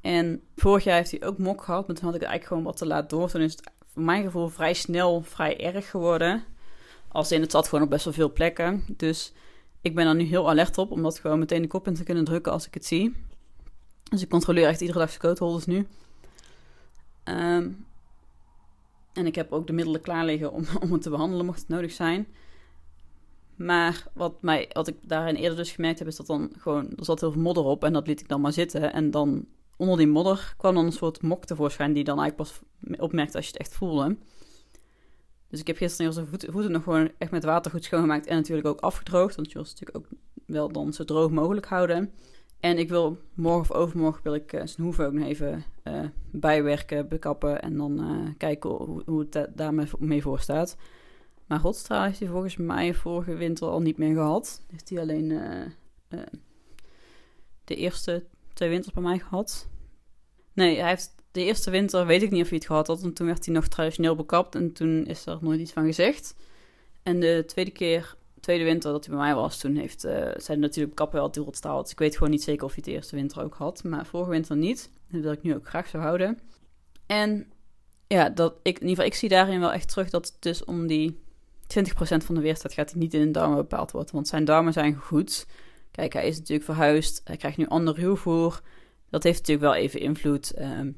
En 0.01 0.41
vorig 0.55 0.83
jaar 0.83 0.97
heeft 0.97 1.11
hij 1.11 1.23
ook 1.23 1.37
mok 1.37 1.63
gehad, 1.63 1.87
maar 1.87 1.95
toen 1.95 2.05
had 2.05 2.15
ik 2.15 2.21
het 2.21 2.29
eigenlijk 2.29 2.47
gewoon 2.47 2.63
wat 2.63 2.77
te 2.77 2.85
laat 2.85 3.09
door. 3.09 3.29
Toen 3.29 3.41
is 3.41 3.51
het 3.51 3.71
voor 3.93 4.03
mijn 4.03 4.23
gevoel 4.23 4.47
vrij 4.47 4.73
snel 4.73 5.21
vrij 5.21 5.59
erg 5.59 5.89
geworden. 5.89 6.43
Als 7.07 7.31
in 7.31 7.41
het 7.41 7.51
zat 7.51 7.67
gewoon 7.67 7.83
op 7.83 7.89
best 7.89 8.05
wel 8.05 8.13
veel 8.13 8.33
plekken. 8.33 8.83
Dus 8.87 9.33
ik 9.83 9.95
ben 9.95 10.07
er 10.07 10.15
nu 10.15 10.23
heel 10.23 10.49
alert 10.49 10.77
op, 10.77 10.91
om 10.91 11.01
dat 11.01 11.19
gewoon 11.19 11.39
meteen 11.39 11.61
de 11.61 11.67
kop 11.67 11.87
in 11.87 11.93
te 11.93 12.03
kunnen 12.03 12.23
drukken 12.23 12.51
als 12.51 12.67
ik 12.67 12.73
het 12.73 12.85
zie. 12.85 13.15
Dus 14.03 14.21
ik 14.21 14.29
controleer 14.29 14.67
echt 14.67 14.81
iedere 14.81 14.99
dag 14.99 15.17
coatholders 15.17 15.65
nu. 15.65 15.87
Um, 17.23 17.85
en 19.13 19.25
ik 19.25 19.35
heb 19.35 19.51
ook 19.51 19.67
de 19.67 19.73
middelen 19.73 20.01
klaar 20.01 20.25
liggen 20.25 20.51
om, 20.51 20.65
om 20.83 20.91
het 20.91 21.01
te 21.01 21.09
behandelen, 21.09 21.45
mocht 21.45 21.59
het 21.59 21.67
nodig 21.67 21.91
zijn. 21.91 22.27
Maar 23.55 24.07
wat, 24.13 24.41
mij, 24.41 24.69
wat 24.73 24.87
ik 24.87 24.95
daarin 25.01 25.35
eerder 25.35 25.57
dus 25.57 25.71
gemerkt 25.71 25.99
heb, 25.99 26.07
is 26.07 26.15
dat 26.15 26.27
dan 26.27 26.51
gewoon... 26.57 26.89
Er 26.95 27.05
zat 27.05 27.19
heel 27.19 27.31
veel 27.31 27.41
modder 27.41 27.63
op 27.63 27.83
en 27.83 27.93
dat 27.93 28.07
liet 28.07 28.19
ik 28.19 28.27
dan 28.27 28.41
maar 28.41 28.53
zitten. 28.53 28.93
En 28.93 29.11
dan 29.11 29.45
onder 29.77 29.97
die 29.97 30.07
modder 30.07 30.53
kwam 30.57 30.75
dan 30.75 30.85
een 30.85 30.91
soort 30.91 31.21
mok 31.21 31.45
tevoorschijn... 31.45 31.93
die 31.93 32.03
dan 32.03 32.19
eigenlijk 32.19 32.49
pas 32.49 32.61
opmerkte 32.99 33.37
als 33.37 33.45
je 33.45 33.51
het 33.51 33.61
echt 33.61 33.73
voelde. 33.75 34.17
Dus 35.53 35.61
ik 35.61 35.67
heb 35.67 35.77
gisteren 35.77 36.11
heel 36.11 36.23
zijn 36.23 36.51
voeten 36.51 36.71
nog 36.71 36.83
gewoon 36.83 37.11
echt 37.17 37.31
met 37.31 37.43
water 37.43 37.71
goed 37.71 37.83
schoongemaakt... 37.83 38.25
en 38.25 38.35
natuurlijk 38.35 38.67
ook 38.67 38.79
afgedroogd. 38.79 39.35
Want 39.35 39.47
je 39.47 39.53
wil 39.53 39.63
natuurlijk 39.63 39.97
ook 39.97 40.07
wel 40.45 40.71
dan 40.71 40.93
zo 40.93 41.03
droog 41.03 41.31
mogelijk 41.31 41.65
houden. 41.65 42.11
En 42.59 42.77
ik 42.77 42.89
wil 42.89 43.17
morgen 43.33 43.61
of 43.61 43.71
overmorgen 43.71 44.23
wil 44.23 44.33
ik 44.33 44.53
uh, 44.53 44.61
zijn 44.65 44.85
hoeven 44.85 45.05
ook 45.05 45.13
nog 45.13 45.25
even 45.25 45.63
uh, 45.83 46.03
bijwerken, 46.31 47.07
bekappen... 47.07 47.61
en 47.61 47.77
dan 47.77 47.99
uh, 47.99 48.29
kijken 48.37 48.69
hoe, 48.69 49.01
hoe 49.05 49.27
het 49.29 49.47
daarmee 49.55 49.87
mee 49.99 50.21
voor 50.21 50.39
staat... 50.39 50.77
Maar 51.45 51.61
Rotstraal 51.61 52.03
heeft 52.03 52.19
hij 52.19 52.27
volgens 52.27 52.57
mij 52.57 52.93
vorige 52.93 53.35
winter 53.35 53.67
al 53.67 53.81
niet 53.81 53.97
meer 53.97 54.13
gehad. 54.13 54.61
Heeft 54.71 54.89
hij 54.89 54.99
alleen 54.99 55.27
de 57.63 57.75
eerste 57.75 58.23
twee 58.53 58.69
winters 58.69 58.93
bij 58.93 59.03
mij 59.03 59.19
gehad. 59.19 59.67
Nee, 60.53 60.79
hij 60.79 60.89
heeft 60.89 61.15
de 61.31 61.43
eerste 61.43 61.71
winter, 61.71 62.05
weet 62.05 62.21
ik 62.21 62.31
niet 62.31 62.41
of 62.41 62.49
hij 62.49 62.57
het 62.57 62.67
gehad 62.67 62.87
had. 62.87 63.03
En 63.03 63.13
toen 63.13 63.27
werd 63.27 63.45
hij 63.45 63.53
nog 63.53 63.67
traditioneel 63.67 64.15
bekapt 64.15 64.55
en 64.55 64.73
toen 64.73 65.05
is 65.05 65.25
er 65.25 65.37
nooit 65.41 65.59
iets 65.59 65.71
van 65.71 65.85
gezegd. 65.85 66.35
En 67.03 67.19
de 67.19 67.43
tweede 67.47 67.71
keer, 67.71 68.15
tweede 68.39 68.63
winter 68.63 68.91
dat 68.91 69.05
hij 69.05 69.15
bij 69.15 69.23
mij 69.23 69.35
was, 69.35 69.59
toen 69.59 69.75
heeft, 69.75 70.05
uh, 70.05 70.27
zijn 70.35 70.59
natuurlijk 70.59 70.95
kappen 70.95 71.19
wel 71.19 71.31
duurrotstaal. 71.31 71.81
Dus 71.81 71.91
ik 71.91 71.99
weet 71.99 72.13
gewoon 72.13 72.31
niet 72.31 72.43
zeker 72.43 72.65
of 72.65 72.73
hij 72.73 72.83
het 72.85 72.93
eerste 72.93 73.15
winter 73.15 73.43
ook 73.43 73.53
had. 73.53 73.83
Maar 73.83 74.05
vorige 74.05 74.29
winter 74.29 74.55
niet. 74.55 74.89
Dat 75.11 75.21
wil 75.21 75.31
ik 75.31 75.43
nu 75.43 75.55
ook 75.55 75.67
graag 75.67 75.87
zo 75.87 75.97
houden. 75.97 76.39
En 77.05 77.51
ja, 78.07 78.29
dat 78.29 78.53
ik, 78.63 78.75
in 78.75 78.87
ieder 78.87 78.89
geval, 78.89 79.05
ik 79.05 79.13
zie 79.13 79.29
daarin 79.29 79.59
wel 79.59 79.73
echt 79.73 79.89
terug 79.89 80.09
dat 80.09 80.25
het 80.25 80.35
dus 80.39 80.63
om 80.63 80.87
die 80.87 81.19
20% 81.67 82.25
van 82.25 82.35
de 82.35 82.41
weerstand 82.41 82.73
gaat 82.73 82.91
hij 82.91 82.99
niet 82.99 83.13
in 83.13 83.21
de 83.21 83.31
darmen 83.31 83.57
bepaald 83.57 83.91
worden. 83.91 84.13
Want 84.13 84.27
zijn 84.27 84.45
darmen 84.45 84.73
zijn 84.73 84.95
goed. 84.95 85.45
Kijk, 85.91 86.13
hij 86.13 86.27
is 86.27 86.37
natuurlijk 86.37 86.65
verhuisd. 86.65 87.21
Hij 87.23 87.37
krijgt 87.37 87.57
nu 87.57 87.67
ander 87.67 87.95
ruwvoer. 87.95 88.61
Dat 89.13 89.23
heeft 89.23 89.37
natuurlijk 89.37 89.73
wel 89.73 89.75
even 89.83 89.99
invloed. 89.99 90.51
Ehm, 90.51 90.91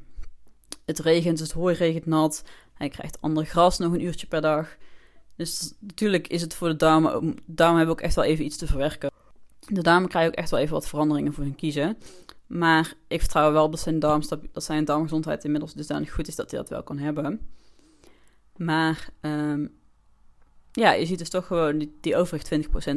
het 0.86 1.00
regent, 1.00 1.38
dus 1.38 1.48
het 1.48 1.57
hooi 1.57 1.75
regent 1.75 2.05
nat. 2.05 2.43
Hij 2.74 2.89
krijgt 2.89 3.22
ander 3.22 3.45
gras 3.45 3.77
nog 3.77 3.93
een 3.93 4.03
uurtje 4.03 4.27
per 4.27 4.41
dag. 4.41 4.75
Dus 5.36 5.74
natuurlijk 5.79 6.27
is 6.27 6.41
het 6.41 6.53
voor 6.53 6.67
de 6.67 6.75
darmen... 6.75 7.38
Darmen 7.45 7.77
hebben 7.77 7.95
ook 7.95 8.01
echt 8.01 8.15
wel 8.15 8.24
even 8.24 8.45
iets 8.45 8.57
te 8.57 8.67
verwerken. 8.67 9.12
De 9.60 9.81
darmen 9.81 10.10
krijgen 10.10 10.31
ook 10.31 10.38
echt 10.38 10.50
wel 10.50 10.60
even 10.60 10.74
wat 10.74 10.88
veranderingen 10.88 11.34
voor 11.34 11.43
hun 11.43 11.55
kiezen. 11.55 11.98
Maar 12.48 12.93
ik 13.07 13.19
vertrouw 13.19 13.51
wel 13.51 13.69
dat 13.69 13.79
zijn, 13.79 14.00
darm, 14.00 14.22
dat 14.51 14.63
zijn 14.63 14.86
darmgezondheid 14.86 15.43
inmiddels 15.43 15.74
dusdanig 15.74 16.13
goed 16.13 16.27
is 16.27 16.36
dat 16.36 16.51
hij 16.51 16.60
dat 16.60 16.69
wel 16.69 16.84
kan 16.84 16.98
hebben. 16.98 17.39
Maar 18.55 19.10
um, 19.22 19.74
ja, 20.72 20.93
je 20.93 21.05
ziet 21.05 21.19
dus 21.19 21.29
toch 21.29 21.48
gewoon 21.48 21.77
die, 21.77 21.98
die 22.01 22.15
overige 22.15 22.67
20%, 22.93 22.95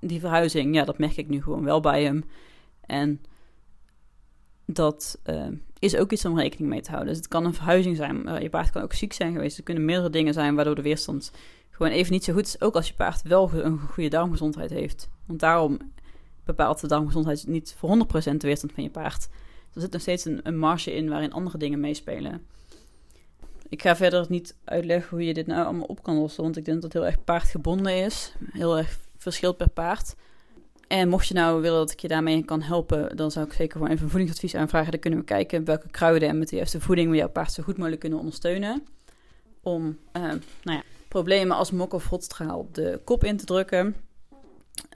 die 0.00 0.20
verhuizing, 0.20 0.74
ja, 0.74 0.84
dat 0.84 0.98
merk 0.98 1.16
ik 1.16 1.28
nu 1.28 1.42
gewoon 1.42 1.64
wel 1.64 1.80
bij 1.80 2.02
hem. 2.02 2.24
En 2.80 3.20
dat 4.70 5.18
uh, 5.26 5.46
is 5.78 5.96
ook 5.96 6.12
iets 6.12 6.24
om 6.24 6.38
rekening 6.38 6.70
mee 6.70 6.80
te 6.80 6.90
houden. 6.90 7.08
Dus 7.08 7.18
het 7.18 7.28
kan 7.28 7.44
een 7.44 7.54
verhuizing 7.54 7.96
zijn, 7.96 8.42
je 8.42 8.50
paard 8.50 8.70
kan 8.70 8.82
ook 8.82 8.92
ziek 8.92 9.12
zijn 9.12 9.32
geweest. 9.32 9.58
Er 9.58 9.62
kunnen 9.62 9.84
meerdere 9.84 10.10
dingen 10.10 10.34
zijn 10.34 10.54
waardoor 10.54 10.74
de 10.74 10.82
weerstand 10.82 11.32
gewoon 11.70 11.92
even 11.92 12.12
niet 12.12 12.24
zo 12.24 12.32
goed 12.32 12.46
is. 12.46 12.60
Ook 12.60 12.74
als 12.74 12.88
je 12.88 12.94
paard 12.94 13.22
wel 13.22 13.52
een 13.52 13.78
goede 13.78 14.08
darmgezondheid 14.08 14.70
heeft. 14.70 15.08
Want 15.26 15.40
daarom 15.40 15.78
bepaalt 16.44 16.80
de 16.80 16.86
darmgezondheid 16.86 17.46
niet 17.46 17.74
voor 17.78 18.06
100% 18.06 18.36
de 18.36 18.46
weerstand 18.46 18.72
van 18.72 18.82
je 18.82 18.90
paard. 18.90 19.28
Er 19.74 19.80
zit 19.80 19.92
nog 19.92 20.00
steeds 20.00 20.24
een, 20.24 20.40
een 20.42 20.58
marge 20.58 20.94
in 20.94 21.08
waarin 21.08 21.32
andere 21.32 21.58
dingen 21.58 21.80
meespelen. 21.80 22.46
Ik 23.68 23.82
ga 23.82 23.96
verder 23.96 24.26
niet 24.28 24.56
uitleggen 24.64 25.10
hoe 25.10 25.26
je 25.26 25.34
dit 25.34 25.46
nou 25.46 25.64
allemaal 25.64 25.86
op 25.86 26.02
kan 26.02 26.16
lossen, 26.16 26.42
want 26.42 26.56
ik 26.56 26.64
denk 26.64 26.82
dat 26.82 26.92
het 26.92 27.02
heel 27.02 27.10
erg 27.10 27.24
paardgebonden 27.24 28.04
is. 28.04 28.34
Heel 28.50 28.78
erg 28.78 28.98
verschilt 29.16 29.56
per 29.56 29.70
paard. 29.70 30.14
En 30.88 31.08
mocht 31.08 31.26
je 31.26 31.34
nou 31.34 31.60
willen 31.60 31.78
dat 31.78 31.90
ik 31.90 32.00
je 32.00 32.08
daarmee 32.08 32.44
kan 32.44 32.62
helpen, 32.62 33.16
dan 33.16 33.30
zou 33.30 33.46
ik 33.46 33.52
zeker 33.52 33.72
gewoon 33.72 33.92
even 33.92 34.04
een 34.04 34.10
voedingsadvies 34.10 34.54
aanvragen. 34.54 34.90
Dan 34.90 35.00
kunnen 35.00 35.18
we 35.18 35.24
kijken 35.24 35.64
welke 35.64 35.90
kruiden 35.90 36.28
en 36.28 36.38
met 36.38 36.48
de 36.48 36.56
juiste 36.56 36.80
voeding 36.80 37.10
we 37.10 37.16
jouw 37.16 37.28
paard 37.28 37.52
zo 37.52 37.62
goed 37.62 37.76
mogelijk 37.76 38.00
kunnen 38.00 38.18
ondersteunen. 38.18 38.86
Om 39.62 39.98
uh, 40.12 40.22
nou 40.22 40.38
ja, 40.62 40.82
problemen 41.08 41.56
als 41.56 41.70
mok 41.70 41.92
of 41.92 42.08
rotstraal 42.08 42.68
de 42.72 43.00
kop 43.04 43.24
in 43.24 43.36
te 43.36 43.44
drukken. 43.44 43.96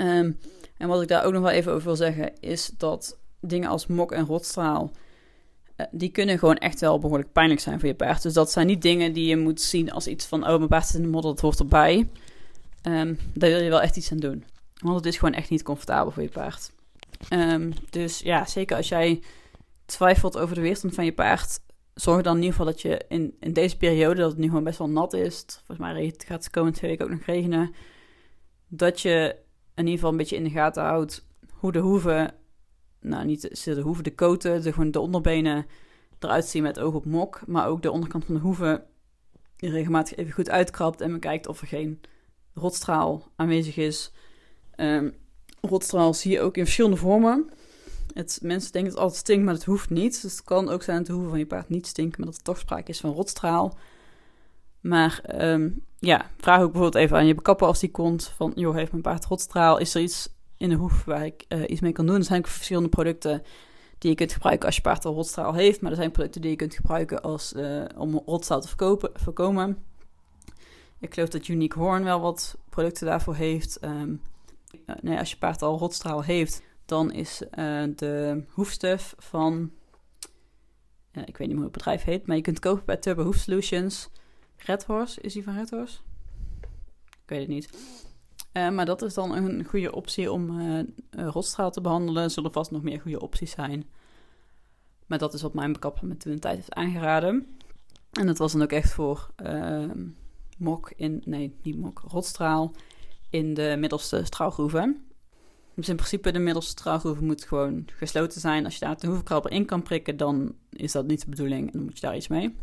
Um, 0.01 0.39
en 0.77 0.89
wat 0.89 1.03
ik 1.03 1.09
daar 1.09 1.25
ook 1.25 1.33
nog 1.33 1.43
wel 1.43 1.51
even 1.51 1.73
over 1.73 1.85
wil 1.85 1.97
zeggen, 1.97 2.33
is 2.41 2.71
dat 2.77 3.19
dingen 3.41 3.69
als 3.69 3.87
mok 3.87 4.13
en 4.13 4.27
rotstraal, 4.27 4.91
uh, 5.77 5.87
die 5.91 6.11
kunnen 6.11 6.39
gewoon 6.39 6.59
echt 6.59 6.81
wel 6.81 6.99
behoorlijk 6.99 7.33
pijnlijk 7.33 7.61
zijn 7.61 7.79
voor 7.79 7.89
je 7.89 7.95
paard. 7.95 8.23
Dus 8.23 8.33
dat 8.33 8.51
zijn 8.51 8.67
niet 8.67 8.83
dingen 8.83 9.13
die 9.13 9.27
je 9.27 9.37
moet 9.37 9.61
zien 9.61 9.93
als 9.93 10.07
iets 10.07 10.27
van, 10.27 10.49
oh, 10.49 10.57
mijn 10.57 10.69
paard 10.69 10.87
zit 10.87 10.97
in 10.97 11.03
de 11.03 11.09
modder, 11.09 11.31
dat 11.31 11.41
hoort 11.41 11.59
erbij. 11.59 12.09
Um, 12.83 13.19
daar 13.35 13.51
wil 13.51 13.63
je 13.63 13.69
wel 13.69 13.83
echt 13.83 13.97
iets 13.97 14.13
aan 14.13 14.19
doen. 14.19 14.45
Want 14.83 14.97
het 14.97 15.07
is 15.07 15.19
gewoon 15.19 15.35
echt 15.35 15.51
niet 15.51 15.63
comfortabel 15.63 16.13
voor 16.13 16.23
je 16.23 16.29
paard. 16.29 16.73
Um, 17.31 17.73
dus 17.91 18.19
ja, 18.19 18.47
zeker 18.47 18.77
als 18.77 18.89
jij 18.89 19.23
twijfelt 19.85 20.39
over 20.39 20.55
de 20.55 20.61
weerstand 20.61 20.95
van 20.95 21.05
je 21.05 21.13
paard, 21.13 21.61
zorg 21.95 22.23
dan 22.23 22.37
in 22.37 22.43
ieder 22.43 22.57
geval 22.57 22.73
dat 22.73 22.83
je 22.83 23.05
in, 23.09 23.37
in 23.41 23.53
deze 23.53 23.77
periode, 23.77 24.21
dat 24.21 24.31
het 24.31 24.41
nu 24.41 24.47
gewoon 24.47 24.65
best 24.65 24.79
wel 24.79 24.89
nat 24.89 25.13
is, 25.13 25.45
volgens 25.65 25.79
mij 25.79 26.15
gaat 26.19 26.45
het 26.45 26.51
komende 26.51 26.79
twee 26.79 26.91
weken 26.91 27.05
ook 27.05 27.13
nog 27.13 27.23
regenen, 27.23 27.75
dat 28.69 29.01
je 29.01 29.37
in 29.75 29.85
ieder 29.85 29.95
geval 29.95 30.11
een 30.11 30.17
beetje 30.17 30.37
in 30.37 30.45
de 30.45 30.51
gaten 30.51 30.83
houdt 30.83 31.27
hoe 31.53 31.73
de 31.73 31.79
hoeven, 31.79 32.35
nou 33.01 33.25
niet 33.25 33.65
de 33.65 33.81
hoeven, 33.81 34.05
de 34.05 34.15
koten, 34.15 34.63
de, 34.63 34.73
gewoon 34.73 34.91
de 34.91 35.01
onderbenen 35.01 35.67
eruit 36.19 36.45
zien 36.45 36.63
met 36.63 36.79
oog 36.79 36.95
op 36.95 37.05
mok, 37.05 37.43
maar 37.47 37.67
ook 37.67 37.83
de 37.83 37.91
onderkant 37.91 38.25
van 38.25 38.35
de 38.35 38.41
hoeven 38.41 38.85
regelmatig 39.57 40.17
even 40.17 40.33
goed 40.33 40.51
uitkrapt 40.51 41.01
en 41.01 41.13
bekijkt 41.13 41.47
of 41.47 41.61
er 41.61 41.67
geen 41.67 42.01
rotstraal 42.55 43.33
aanwezig 43.37 43.77
is. 43.77 44.13
Um, 44.83 45.15
rotstraal 45.61 46.15
zie 46.15 46.31
je 46.31 46.41
ook 46.41 46.57
in 46.57 46.65
verschillende 46.65 46.97
vormen. 46.97 47.51
Het, 48.15 48.39
mensen 48.43 48.73
denken 48.73 48.91
dat 48.91 49.01
het 49.01 49.03
altijd 49.03 49.21
stinkt, 49.21 49.45
maar 49.45 49.55
dat 49.55 49.65
hoeft 49.65 49.91
niet. 49.91 50.23
Dus 50.23 50.33
het 50.33 50.45
kan 50.45 50.69
ook 50.69 50.83
zijn 50.83 50.97
dat 50.97 51.07
de 51.07 51.13
hoeven 51.13 51.31
van 51.31 51.39
je 51.39 51.47
paard 51.47 51.69
niet 51.69 51.87
stinken, 51.87 52.21
maar 52.21 52.29
dat 52.29 52.37
er 52.37 52.45
toch 52.45 52.59
sprake 52.59 52.91
is 52.91 53.01
van 53.01 53.13
rotstraal. 53.13 53.79
Maar 54.81 55.43
um, 55.43 55.85
ja, 55.99 56.31
vraag 56.39 56.61
ook 56.61 56.73
bijvoorbeeld 56.73 57.05
even 57.05 57.17
aan 57.17 57.27
je 57.27 57.35
bekapper 57.35 57.67
als 57.67 57.81
die 57.81 57.91
komt. 57.91 58.33
Van, 58.37 58.53
joh, 58.55 58.75
heeft 58.75 58.91
mijn 58.91 59.03
paard 59.03 59.25
rotstraal? 59.25 59.79
Is 59.79 59.95
er 59.95 60.03
iets 60.03 60.29
in 60.57 60.69
de 60.69 60.75
hoef 60.75 61.05
waar 61.05 61.27
ik 61.27 61.45
uh, 61.49 61.63
iets 61.67 61.81
mee 61.81 61.93
kan 61.93 62.07
doen? 62.07 62.17
Er 62.17 62.25
zijn 62.25 62.47
verschillende 62.47 62.89
producten 62.89 63.43
die 63.99 64.11
je 64.11 64.17
kunt 64.17 64.33
gebruiken 64.33 64.67
als 64.67 64.77
je 64.77 64.83
paard 64.83 65.05
al 65.05 65.15
rotstraal 65.15 65.55
heeft. 65.55 65.81
Maar 65.81 65.91
er 65.91 65.97
zijn 65.97 66.11
producten 66.11 66.41
die 66.41 66.51
je 66.51 66.57
kunt 66.57 66.75
gebruiken 66.75 67.23
als, 67.23 67.53
uh, 67.53 67.85
om 67.97 68.23
rotstraal 68.27 68.61
te 68.61 68.99
voorkomen. 69.15 69.85
Ik 70.99 71.15
geloof 71.15 71.29
dat 71.29 71.49
Unique 71.49 71.79
Horn 71.79 72.05
wel 72.05 72.21
wat 72.21 72.57
producten 72.69 73.07
daarvoor 73.07 73.35
heeft. 73.35 73.85
Um, 73.85 74.21
nee, 75.01 75.19
als 75.19 75.31
je 75.31 75.37
paard 75.37 75.63
al 75.63 75.79
rotstraal 75.79 76.23
heeft, 76.23 76.63
dan 76.85 77.13
is 77.13 77.43
uh, 77.43 77.85
de 77.97 78.45
hoefstuf 78.49 79.15
van... 79.19 79.71
ik 81.25 81.37
weet 81.37 81.49
niet 81.49 81.57
hoe 81.57 81.65
het 81.65 81.73
bedrijf 81.73 82.03
heet, 82.03 82.27
maar 82.27 82.37
je 82.37 82.43
kunt 82.43 82.59
kopen 82.59 82.85
bij 82.85 82.97
Turbo 82.97 83.23
Hoof 83.23 83.37
Solutions... 83.37 84.11
Red 84.65 84.85
Horse, 84.85 85.21
is 85.21 85.33
die 85.33 85.43
van 85.45 85.55
Red 85.55 85.71
Horse? 85.71 85.99
Ik 87.23 87.29
weet 87.29 87.41
het 87.41 87.49
niet. 87.49 87.71
Uh, 88.53 88.71
maar 88.71 88.87
dat 88.87 89.03
is 89.03 89.15
dan 89.15 89.33
een 89.35 89.65
goede 89.65 89.93
optie 89.93 90.33
om 90.33 90.61
uh, 90.61 90.83
rotstraal 91.11 91.71
te 91.71 91.81
behandelen. 91.81 92.23
Er 92.23 92.31
zullen 92.31 92.53
vast 92.53 92.71
nog 92.71 92.83
meer 92.83 93.01
goede 93.01 93.21
opties 93.21 93.51
zijn. 93.51 93.85
Maar 95.07 95.19
dat 95.19 95.35
is 95.35 95.43
wat 95.43 95.55
mijn 95.55 95.73
bekapper 95.73 96.07
me 96.07 96.17
toen 96.17 96.33
een 96.33 96.41
tijd 96.41 96.57
heeft 96.57 96.75
aangeraden. 96.75 97.57
En 98.13 98.27
dat 98.27 98.39
was 98.39 98.53
dan 98.53 98.63
ook 98.63 98.73
echt 98.73 98.93
voor 98.93 99.31
uh, 99.47 99.91
mok 100.59 100.93
in, 100.97 101.23
nee, 101.25 101.57
niet 101.63 101.79
mok, 101.79 102.03
rotstraal 102.09 102.73
in 103.33 103.55
de 103.55 103.77
middelste 103.79 104.25
straalgroeven. 104.25 105.05
Dus 105.75 105.89
in 105.89 105.97
principe 105.97 106.33
de 106.33 106.39
middelste 106.39 106.71
straalgroeven 106.71 107.25
moet 107.25 107.45
gewoon 107.45 107.87
gesloten 107.97 108.41
zijn. 108.41 108.65
Als 108.65 108.75
je 108.75 108.81
daar 108.81 108.99
de 108.99 109.07
hoevenkrabber 109.07 109.53
in 109.53 109.67
kan 109.67 109.83
prikken, 109.83 110.17
dan 110.17 110.55
is 110.71 110.93
dat 110.93 111.07
niet 111.07 111.21
de 111.21 111.31
bedoeling 111.31 111.67
en 111.67 111.73
dan 111.73 111.83
moet 111.83 111.99
je 111.99 112.07
daar 112.07 112.17
iets 112.17 112.29
mee. 112.29 112.55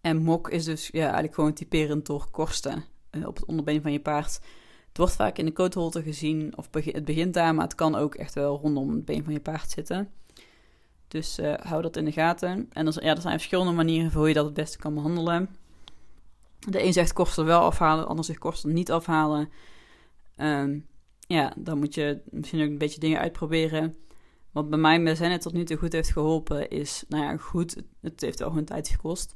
En 0.00 0.16
mok 0.16 0.50
is 0.50 0.64
dus 0.64 0.88
ja, 0.92 1.02
eigenlijk 1.02 1.34
gewoon 1.34 1.52
typerend 1.52 2.06
door 2.06 2.30
korsten 2.30 2.84
uh, 3.10 3.26
op 3.26 3.36
het 3.36 3.44
onderbeen 3.44 3.82
van 3.82 3.92
je 3.92 4.00
paard. 4.00 4.40
Het 4.88 4.96
wordt 4.96 5.12
vaak 5.12 5.38
in 5.38 5.44
de 5.44 5.52
kootholte 5.52 6.02
gezien, 6.02 6.52
of 6.56 6.68
het 6.72 7.04
begint 7.04 7.34
daar, 7.34 7.54
maar 7.54 7.64
het 7.64 7.74
kan 7.74 7.94
ook 7.94 8.14
echt 8.14 8.34
wel 8.34 8.58
rondom 8.58 8.90
het 8.90 9.04
been 9.04 9.24
van 9.24 9.32
je 9.32 9.40
paard 9.40 9.70
zitten. 9.70 10.10
Dus 11.08 11.38
uh, 11.38 11.54
hou 11.54 11.82
dat 11.82 11.96
in 11.96 12.04
de 12.04 12.12
gaten. 12.12 12.68
En 12.72 12.86
er, 12.86 13.04
ja, 13.04 13.14
er 13.14 13.20
zijn 13.20 13.38
verschillende 13.38 13.72
manieren 13.72 14.10
voor 14.10 14.20
hoe 14.20 14.28
je 14.28 14.34
dat 14.34 14.44
het 14.44 14.54
beste 14.54 14.78
kan 14.78 14.94
behandelen. 14.94 15.48
De 16.58 16.82
een 16.82 16.92
zegt 16.92 17.12
korsten 17.12 17.44
wel 17.44 17.60
afhalen, 17.60 18.02
de 18.02 18.08
ander 18.08 18.24
zegt 18.24 18.38
korsten 18.38 18.72
niet 18.72 18.90
afhalen. 18.90 19.48
Um, 20.36 20.86
ja, 21.26 21.52
dan 21.56 21.78
moet 21.78 21.94
je 21.94 22.22
misschien 22.30 22.62
ook 22.62 22.68
een 22.68 22.78
beetje 22.78 23.00
dingen 23.00 23.20
uitproberen. 23.20 23.96
Wat 24.52 24.70
bij 24.70 24.78
mij 24.78 25.00
met 25.00 25.18
het 25.18 25.40
tot 25.40 25.52
nu 25.52 25.64
toe 25.64 25.76
goed 25.76 25.92
heeft 25.92 26.12
geholpen 26.12 26.68
is, 26.70 27.04
nou 27.08 27.24
ja, 27.24 27.36
goed, 27.36 27.82
het 28.00 28.20
heeft 28.20 28.38
wel 28.38 28.48
gewoon 28.48 28.64
tijd 28.64 28.88
gekost 28.88 29.34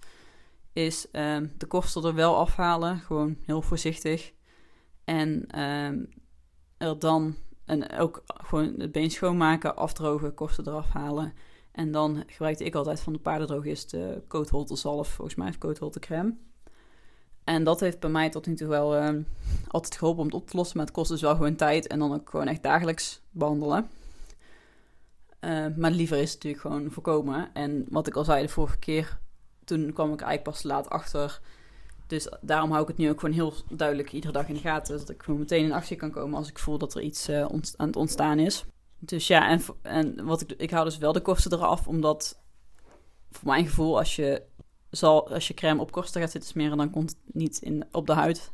is 0.72 1.06
um, 1.12 1.52
de 1.56 1.66
korstel 1.66 2.04
er 2.04 2.14
wel 2.14 2.36
afhalen. 2.36 2.98
Gewoon 2.98 3.36
heel 3.44 3.62
voorzichtig. 3.62 4.32
En 5.04 5.60
um, 5.60 6.08
er 6.76 6.98
dan 6.98 7.36
en 7.64 7.98
ook 7.98 8.22
gewoon 8.26 8.74
het 8.78 8.92
been 8.92 9.10
schoonmaken, 9.10 9.76
afdrogen, 9.76 10.34
korstel 10.34 10.66
eraf 10.66 10.88
halen. 10.88 11.32
En 11.72 11.92
dan 11.92 12.22
gebruikte 12.26 12.64
ik 12.64 12.74
altijd 12.74 13.00
van 13.00 13.12
de 13.12 13.18
paardendroogist 13.18 13.90
de 13.90 14.22
coatholter 14.28 14.76
zalf, 14.76 15.08
volgens 15.08 15.36
mij, 15.36 15.48
of 15.48 15.58
coatholter 15.58 16.00
crème. 16.00 16.36
En 17.50 17.64
dat 17.64 17.80
heeft 17.80 18.00
bij 18.00 18.10
mij 18.10 18.30
tot 18.30 18.46
nu 18.46 18.54
toe 18.54 18.68
wel 18.68 19.06
um, 19.06 19.26
altijd 19.68 19.96
geholpen 19.96 20.20
om 20.20 20.26
het 20.26 20.36
op 20.36 20.50
te 20.50 20.56
lossen. 20.56 20.76
Maar 20.76 20.86
het 20.86 20.94
kost 20.94 21.10
dus 21.10 21.20
wel 21.20 21.34
gewoon 21.34 21.56
tijd 21.56 21.86
en 21.86 21.98
dan 21.98 22.14
ook 22.14 22.30
gewoon 22.30 22.46
echt 22.46 22.62
dagelijks 22.62 23.20
behandelen. 23.30 23.88
Uh, 25.40 25.66
maar 25.76 25.90
liever 25.90 26.16
is 26.16 26.32
het 26.32 26.34
natuurlijk 26.34 26.62
gewoon 26.62 26.90
voorkomen. 26.90 27.50
En 27.54 27.86
wat 27.88 28.06
ik 28.06 28.14
al 28.14 28.24
zei 28.24 28.42
de 28.42 28.52
vorige 28.52 28.78
keer, 28.78 29.18
toen 29.64 29.92
kwam 29.92 30.12
ik 30.12 30.20
eigenlijk 30.20 30.42
pas 30.42 30.62
laat 30.62 30.88
achter. 30.88 31.40
Dus 32.06 32.28
daarom 32.40 32.70
hou 32.70 32.82
ik 32.82 32.88
het 32.88 32.96
nu 32.96 33.10
ook 33.10 33.20
gewoon 33.20 33.34
heel 33.34 33.54
duidelijk 33.68 34.12
iedere 34.12 34.32
dag 34.32 34.48
in 34.48 34.54
de 34.54 34.60
gaten. 34.60 34.98
Zodat 34.98 35.14
ik 35.14 35.22
gewoon 35.22 35.40
meteen 35.40 35.64
in 35.64 35.72
actie 35.72 35.96
kan 35.96 36.10
komen 36.10 36.38
als 36.38 36.48
ik 36.48 36.58
voel 36.58 36.78
dat 36.78 36.94
er 36.94 37.02
iets 37.02 37.28
uh, 37.28 37.42
aan 37.76 37.86
het 37.86 37.96
ontstaan 37.96 38.38
is. 38.38 38.64
Dus 38.98 39.26
ja, 39.26 39.48
en, 39.48 39.62
en 39.82 40.24
wat 40.24 40.40
ik, 40.40 40.52
ik 40.52 40.70
hou 40.70 40.84
dus 40.84 40.98
wel 40.98 41.12
de 41.12 41.20
kosten 41.20 41.52
eraf, 41.52 41.88
omdat 41.88 42.38
voor 43.30 43.48
mijn 43.48 43.66
gevoel, 43.66 43.98
als 43.98 44.16
je, 44.16 44.42
zal, 44.90 45.30
als 45.30 45.48
je 45.48 45.54
crème 45.54 45.80
op 45.80 45.92
kosten 45.92 46.20
gaat 46.20 46.30
zitten 46.30 46.50
smeren, 46.50 46.76
dan 46.76 46.90
komt 46.90 47.10
het 47.10 47.34
niet 47.34 47.58
in, 47.58 47.84
op 47.92 48.06
de 48.06 48.12
huid. 48.12 48.52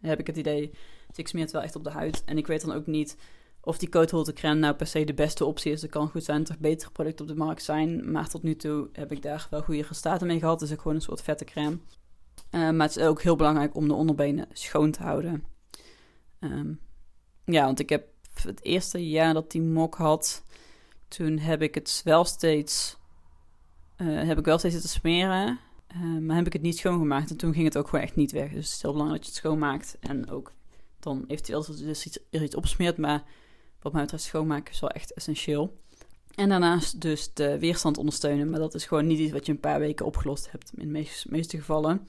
Heb 0.00 0.20
ik 0.20 0.26
het 0.26 0.36
idee. 0.36 0.70
Dus 1.08 1.16
ik 1.16 1.28
smeer 1.28 1.42
het 1.42 1.52
wel 1.52 1.62
echt 1.62 1.76
op 1.76 1.84
de 1.84 1.90
huid. 1.90 2.22
En 2.24 2.38
ik 2.38 2.46
weet 2.46 2.66
dan 2.66 2.76
ook 2.76 2.86
niet 2.86 3.16
of 3.64 3.78
die 3.78 3.88
coatholder 3.88 4.34
crème 4.34 4.60
nou 4.60 4.74
per 4.74 4.86
se 4.86 5.04
de 5.04 5.14
beste 5.14 5.44
optie 5.44 5.72
is. 5.72 5.82
Er 5.82 5.88
kan 5.88 6.08
goed 6.08 6.24
zijn 6.24 6.38
dat 6.38 6.48
er 6.48 6.56
betere 6.60 6.90
producten 6.90 7.24
op 7.24 7.30
de 7.30 7.44
markt 7.44 7.62
zijn. 7.62 8.12
Maar 8.12 8.28
tot 8.28 8.42
nu 8.42 8.56
toe 8.56 8.88
heb 8.92 9.12
ik 9.12 9.22
daar 9.22 9.46
wel 9.50 9.62
goede 9.62 9.82
resultaten 9.82 10.26
mee 10.26 10.38
gehad. 10.38 10.58
Dus 10.58 10.72
ook 10.72 10.80
gewoon 10.80 10.96
een 10.96 11.02
soort 11.02 11.22
vette 11.22 11.44
crème. 11.44 11.78
Uh, 12.50 12.70
maar 12.70 12.86
het 12.86 12.96
is 12.96 13.02
ook 13.02 13.22
heel 13.22 13.36
belangrijk 13.36 13.74
om 13.74 13.88
de 13.88 13.94
onderbenen 13.94 14.46
schoon 14.52 14.90
te 14.90 15.02
houden. 15.02 15.44
Ehm, 16.38 16.72
ja, 17.44 17.64
want 17.64 17.80
ik 17.80 17.88
heb 17.88 18.06
het 18.42 18.64
eerste 18.64 19.08
jaar 19.08 19.34
dat 19.34 19.50
die 19.50 19.62
mok 19.62 19.94
had, 19.94 20.42
toen 21.08 21.38
heb 21.38 21.62
ik 21.62 21.74
het 21.74 22.00
wel 22.04 22.24
steeds, 22.24 22.96
uh, 24.02 24.22
heb 24.22 24.38
ik 24.38 24.44
wel 24.44 24.58
steeds 24.58 24.74
zitten 24.74 24.90
smeren. 24.90 25.58
Uh, 25.96 26.18
maar 26.18 26.36
heb 26.36 26.46
ik 26.46 26.52
het 26.52 26.62
niet 26.62 26.78
schoongemaakt 26.78 27.30
en 27.30 27.36
toen 27.36 27.52
ging 27.52 27.64
het 27.64 27.78
ook 27.78 27.88
gewoon 27.88 28.04
echt 28.04 28.16
niet 28.16 28.32
weg. 28.32 28.52
Dus 28.52 28.64
het 28.64 28.74
is 28.74 28.82
heel 28.82 28.92
belangrijk 28.92 29.22
dat 29.22 29.32
je 29.32 29.38
het 29.38 29.46
schoonmaakt 29.46 29.96
en 30.00 30.30
ook 30.30 30.52
dan 31.00 31.24
eventueel 31.26 31.64
dus 31.66 32.06
iets, 32.06 32.18
er 32.30 32.42
iets 32.42 32.54
opsmeert. 32.54 32.96
Maar 32.96 33.22
wat 33.80 33.92
mij 33.92 34.02
betreft 34.02 34.24
schoonmaken 34.24 34.72
is 34.72 34.80
wel 34.80 34.90
echt 34.90 35.14
essentieel. 35.14 35.80
En 36.34 36.48
daarnaast 36.48 37.00
dus 37.00 37.34
de 37.34 37.58
weerstand 37.58 37.98
ondersteunen. 37.98 38.50
Maar 38.50 38.60
dat 38.60 38.74
is 38.74 38.86
gewoon 38.86 39.06
niet 39.06 39.18
iets 39.18 39.32
wat 39.32 39.46
je 39.46 39.52
een 39.52 39.60
paar 39.60 39.80
weken 39.80 40.06
opgelost 40.06 40.50
hebt 40.50 40.72
in 40.74 40.84
de 40.84 40.92
meeste, 40.92 41.28
meeste 41.30 41.56
gevallen. 41.56 42.08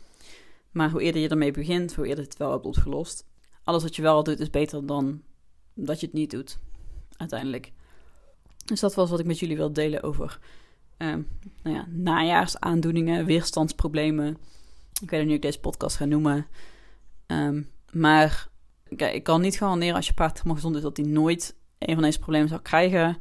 Maar 0.72 0.92
hoe 0.92 1.02
eerder 1.02 1.22
je 1.22 1.30
ermee 1.30 1.52
begint, 1.52 1.96
hoe 1.96 2.08
eerder 2.08 2.24
het 2.24 2.38
wel 2.38 2.52
hebt 2.52 2.66
opgelost. 2.66 3.26
Alles 3.64 3.84
wat 3.84 3.96
je 3.96 4.02
wel 4.02 4.24
doet 4.24 4.40
is 4.40 4.50
beter 4.50 4.86
dan 4.86 5.22
dat 5.74 6.00
je 6.00 6.06
het 6.06 6.16
niet 6.16 6.32
doet, 6.32 6.58
uiteindelijk. 7.18 7.72
Dus 8.66 8.80
dat 8.80 8.96
was 8.96 9.10
wat 9.10 9.20
ik 9.20 9.26
met 9.26 9.40
jullie 9.40 9.58
wil 9.58 9.74
delen 9.74 10.04
over 10.04 10.40
uh, 10.98 11.16
nou 11.64 11.76
ja, 11.76 11.86
najaarsaandoeningen, 11.90 13.26
weerstandsproblemen. 13.26 14.38
Ik 15.02 15.10
weet 15.10 15.20
niet 15.20 15.28
hoe 15.28 15.36
ik 15.36 15.42
deze 15.42 15.60
podcast 15.60 15.96
ga 15.96 16.06
noemen. 16.06 16.48
Um, 17.28 17.70
maar 17.92 18.48
kijk, 18.96 19.14
ik 19.14 19.24
kan 19.24 19.42
niet 19.42 19.58
garanderen 19.58 19.96
als 19.96 20.08
je 20.08 20.14
paard 20.14 20.34
helemaal 20.34 20.56
gezond 20.56 20.76
is 20.76 20.82
dat 20.82 20.98
hij 20.98 21.06
nooit 21.06 21.56
een 21.78 21.94
van 21.94 22.04
deze 22.04 22.20
problemen 22.20 22.48
zal 22.50 22.60
krijgen. 22.60 23.18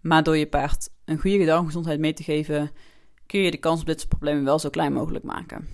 Maar 0.00 0.22
door 0.22 0.36
je 0.36 0.46
paard 0.46 0.90
een 1.04 1.18
goede 1.18 1.44
darmgezondheid 1.44 2.00
mee 2.00 2.12
te 2.12 2.22
geven, 2.22 2.70
kun 3.26 3.40
je 3.40 3.50
de 3.50 3.56
kans 3.56 3.80
op 3.80 3.86
dit 3.86 3.98
soort 3.98 4.08
problemen 4.08 4.44
wel 4.44 4.58
zo 4.58 4.70
klein 4.70 4.92
mogelijk 4.92 5.24
maken. 5.24 5.68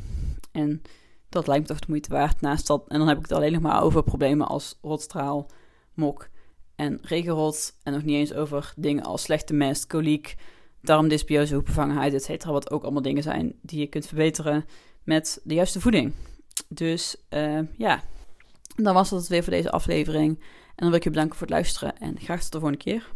En 0.52 0.82
dat 1.28 1.46
lijkt 1.46 1.62
me 1.62 1.68
toch 1.68 1.78
de 1.78 1.86
moeite 1.88 2.10
waard. 2.10 2.40
Naast 2.40 2.66
dat, 2.66 2.84
en 2.88 2.98
dan 2.98 3.08
heb 3.08 3.16
ik 3.16 3.22
het 3.22 3.32
alleen 3.32 3.52
nog 3.52 3.62
maar 3.62 3.82
over 3.82 4.02
problemen 4.02 4.46
als 4.46 4.78
rotstraal, 4.82 5.50
mok 5.94 6.28
en 6.76 6.98
regenrot. 7.02 7.76
En 7.82 7.92
nog 7.92 8.02
niet 8.02 8.16
eens 8.16 8.32
over 8.32 8.72
dingen 8.76 9.04
als 9.04 9.22
slechte 9.22 9.54
mest, 9.54 9.86
koliek, 9.86 10.36
darmdysbiose, 10.82 11.54
hoekbevangenheid, 11.54 12.28
etc. 12.28 12.44
Wat 12.44 12.70
ook 12.70 12.82
allemaal 12.82 13.02
dingen 13.02 13.22
zijn 13.22 13.54
die 13.60 13.80
je 13.80 13.86
kunt 13.86 14.06
verbeteren 14.06 14.64
met 15.04 15.40
de 15.44 15.54
juiste 15.54 15.80
voeding. 15.80 16.12
Dus 16.68 17.16
uh, 17.30 17.58
ja, 17.76 18.02
dan 18.76 18.94
was 18.94 19.08
dat 19.10 19.18
het 19.18 19.28
weer 19.28 19.42
voor 19.42 19.52
deze 19.52 19.70
aflevering. 19.70 20.38
En 20.38 20.74
dan 20.76 20.88
wil 20.88 20.96
ik 20.96 21.04
je 21.04 21.10
bedanken 21.10 21.38
voor 21.38 21.46
het 21.46 21.56
luisteren 21.56 21.98
en 21.98 22.20
graag 22.20 22.42
tot 22.42 22.52
de 22.52 22.58
volgende 22.58 22.84
keer. 22.84 23.10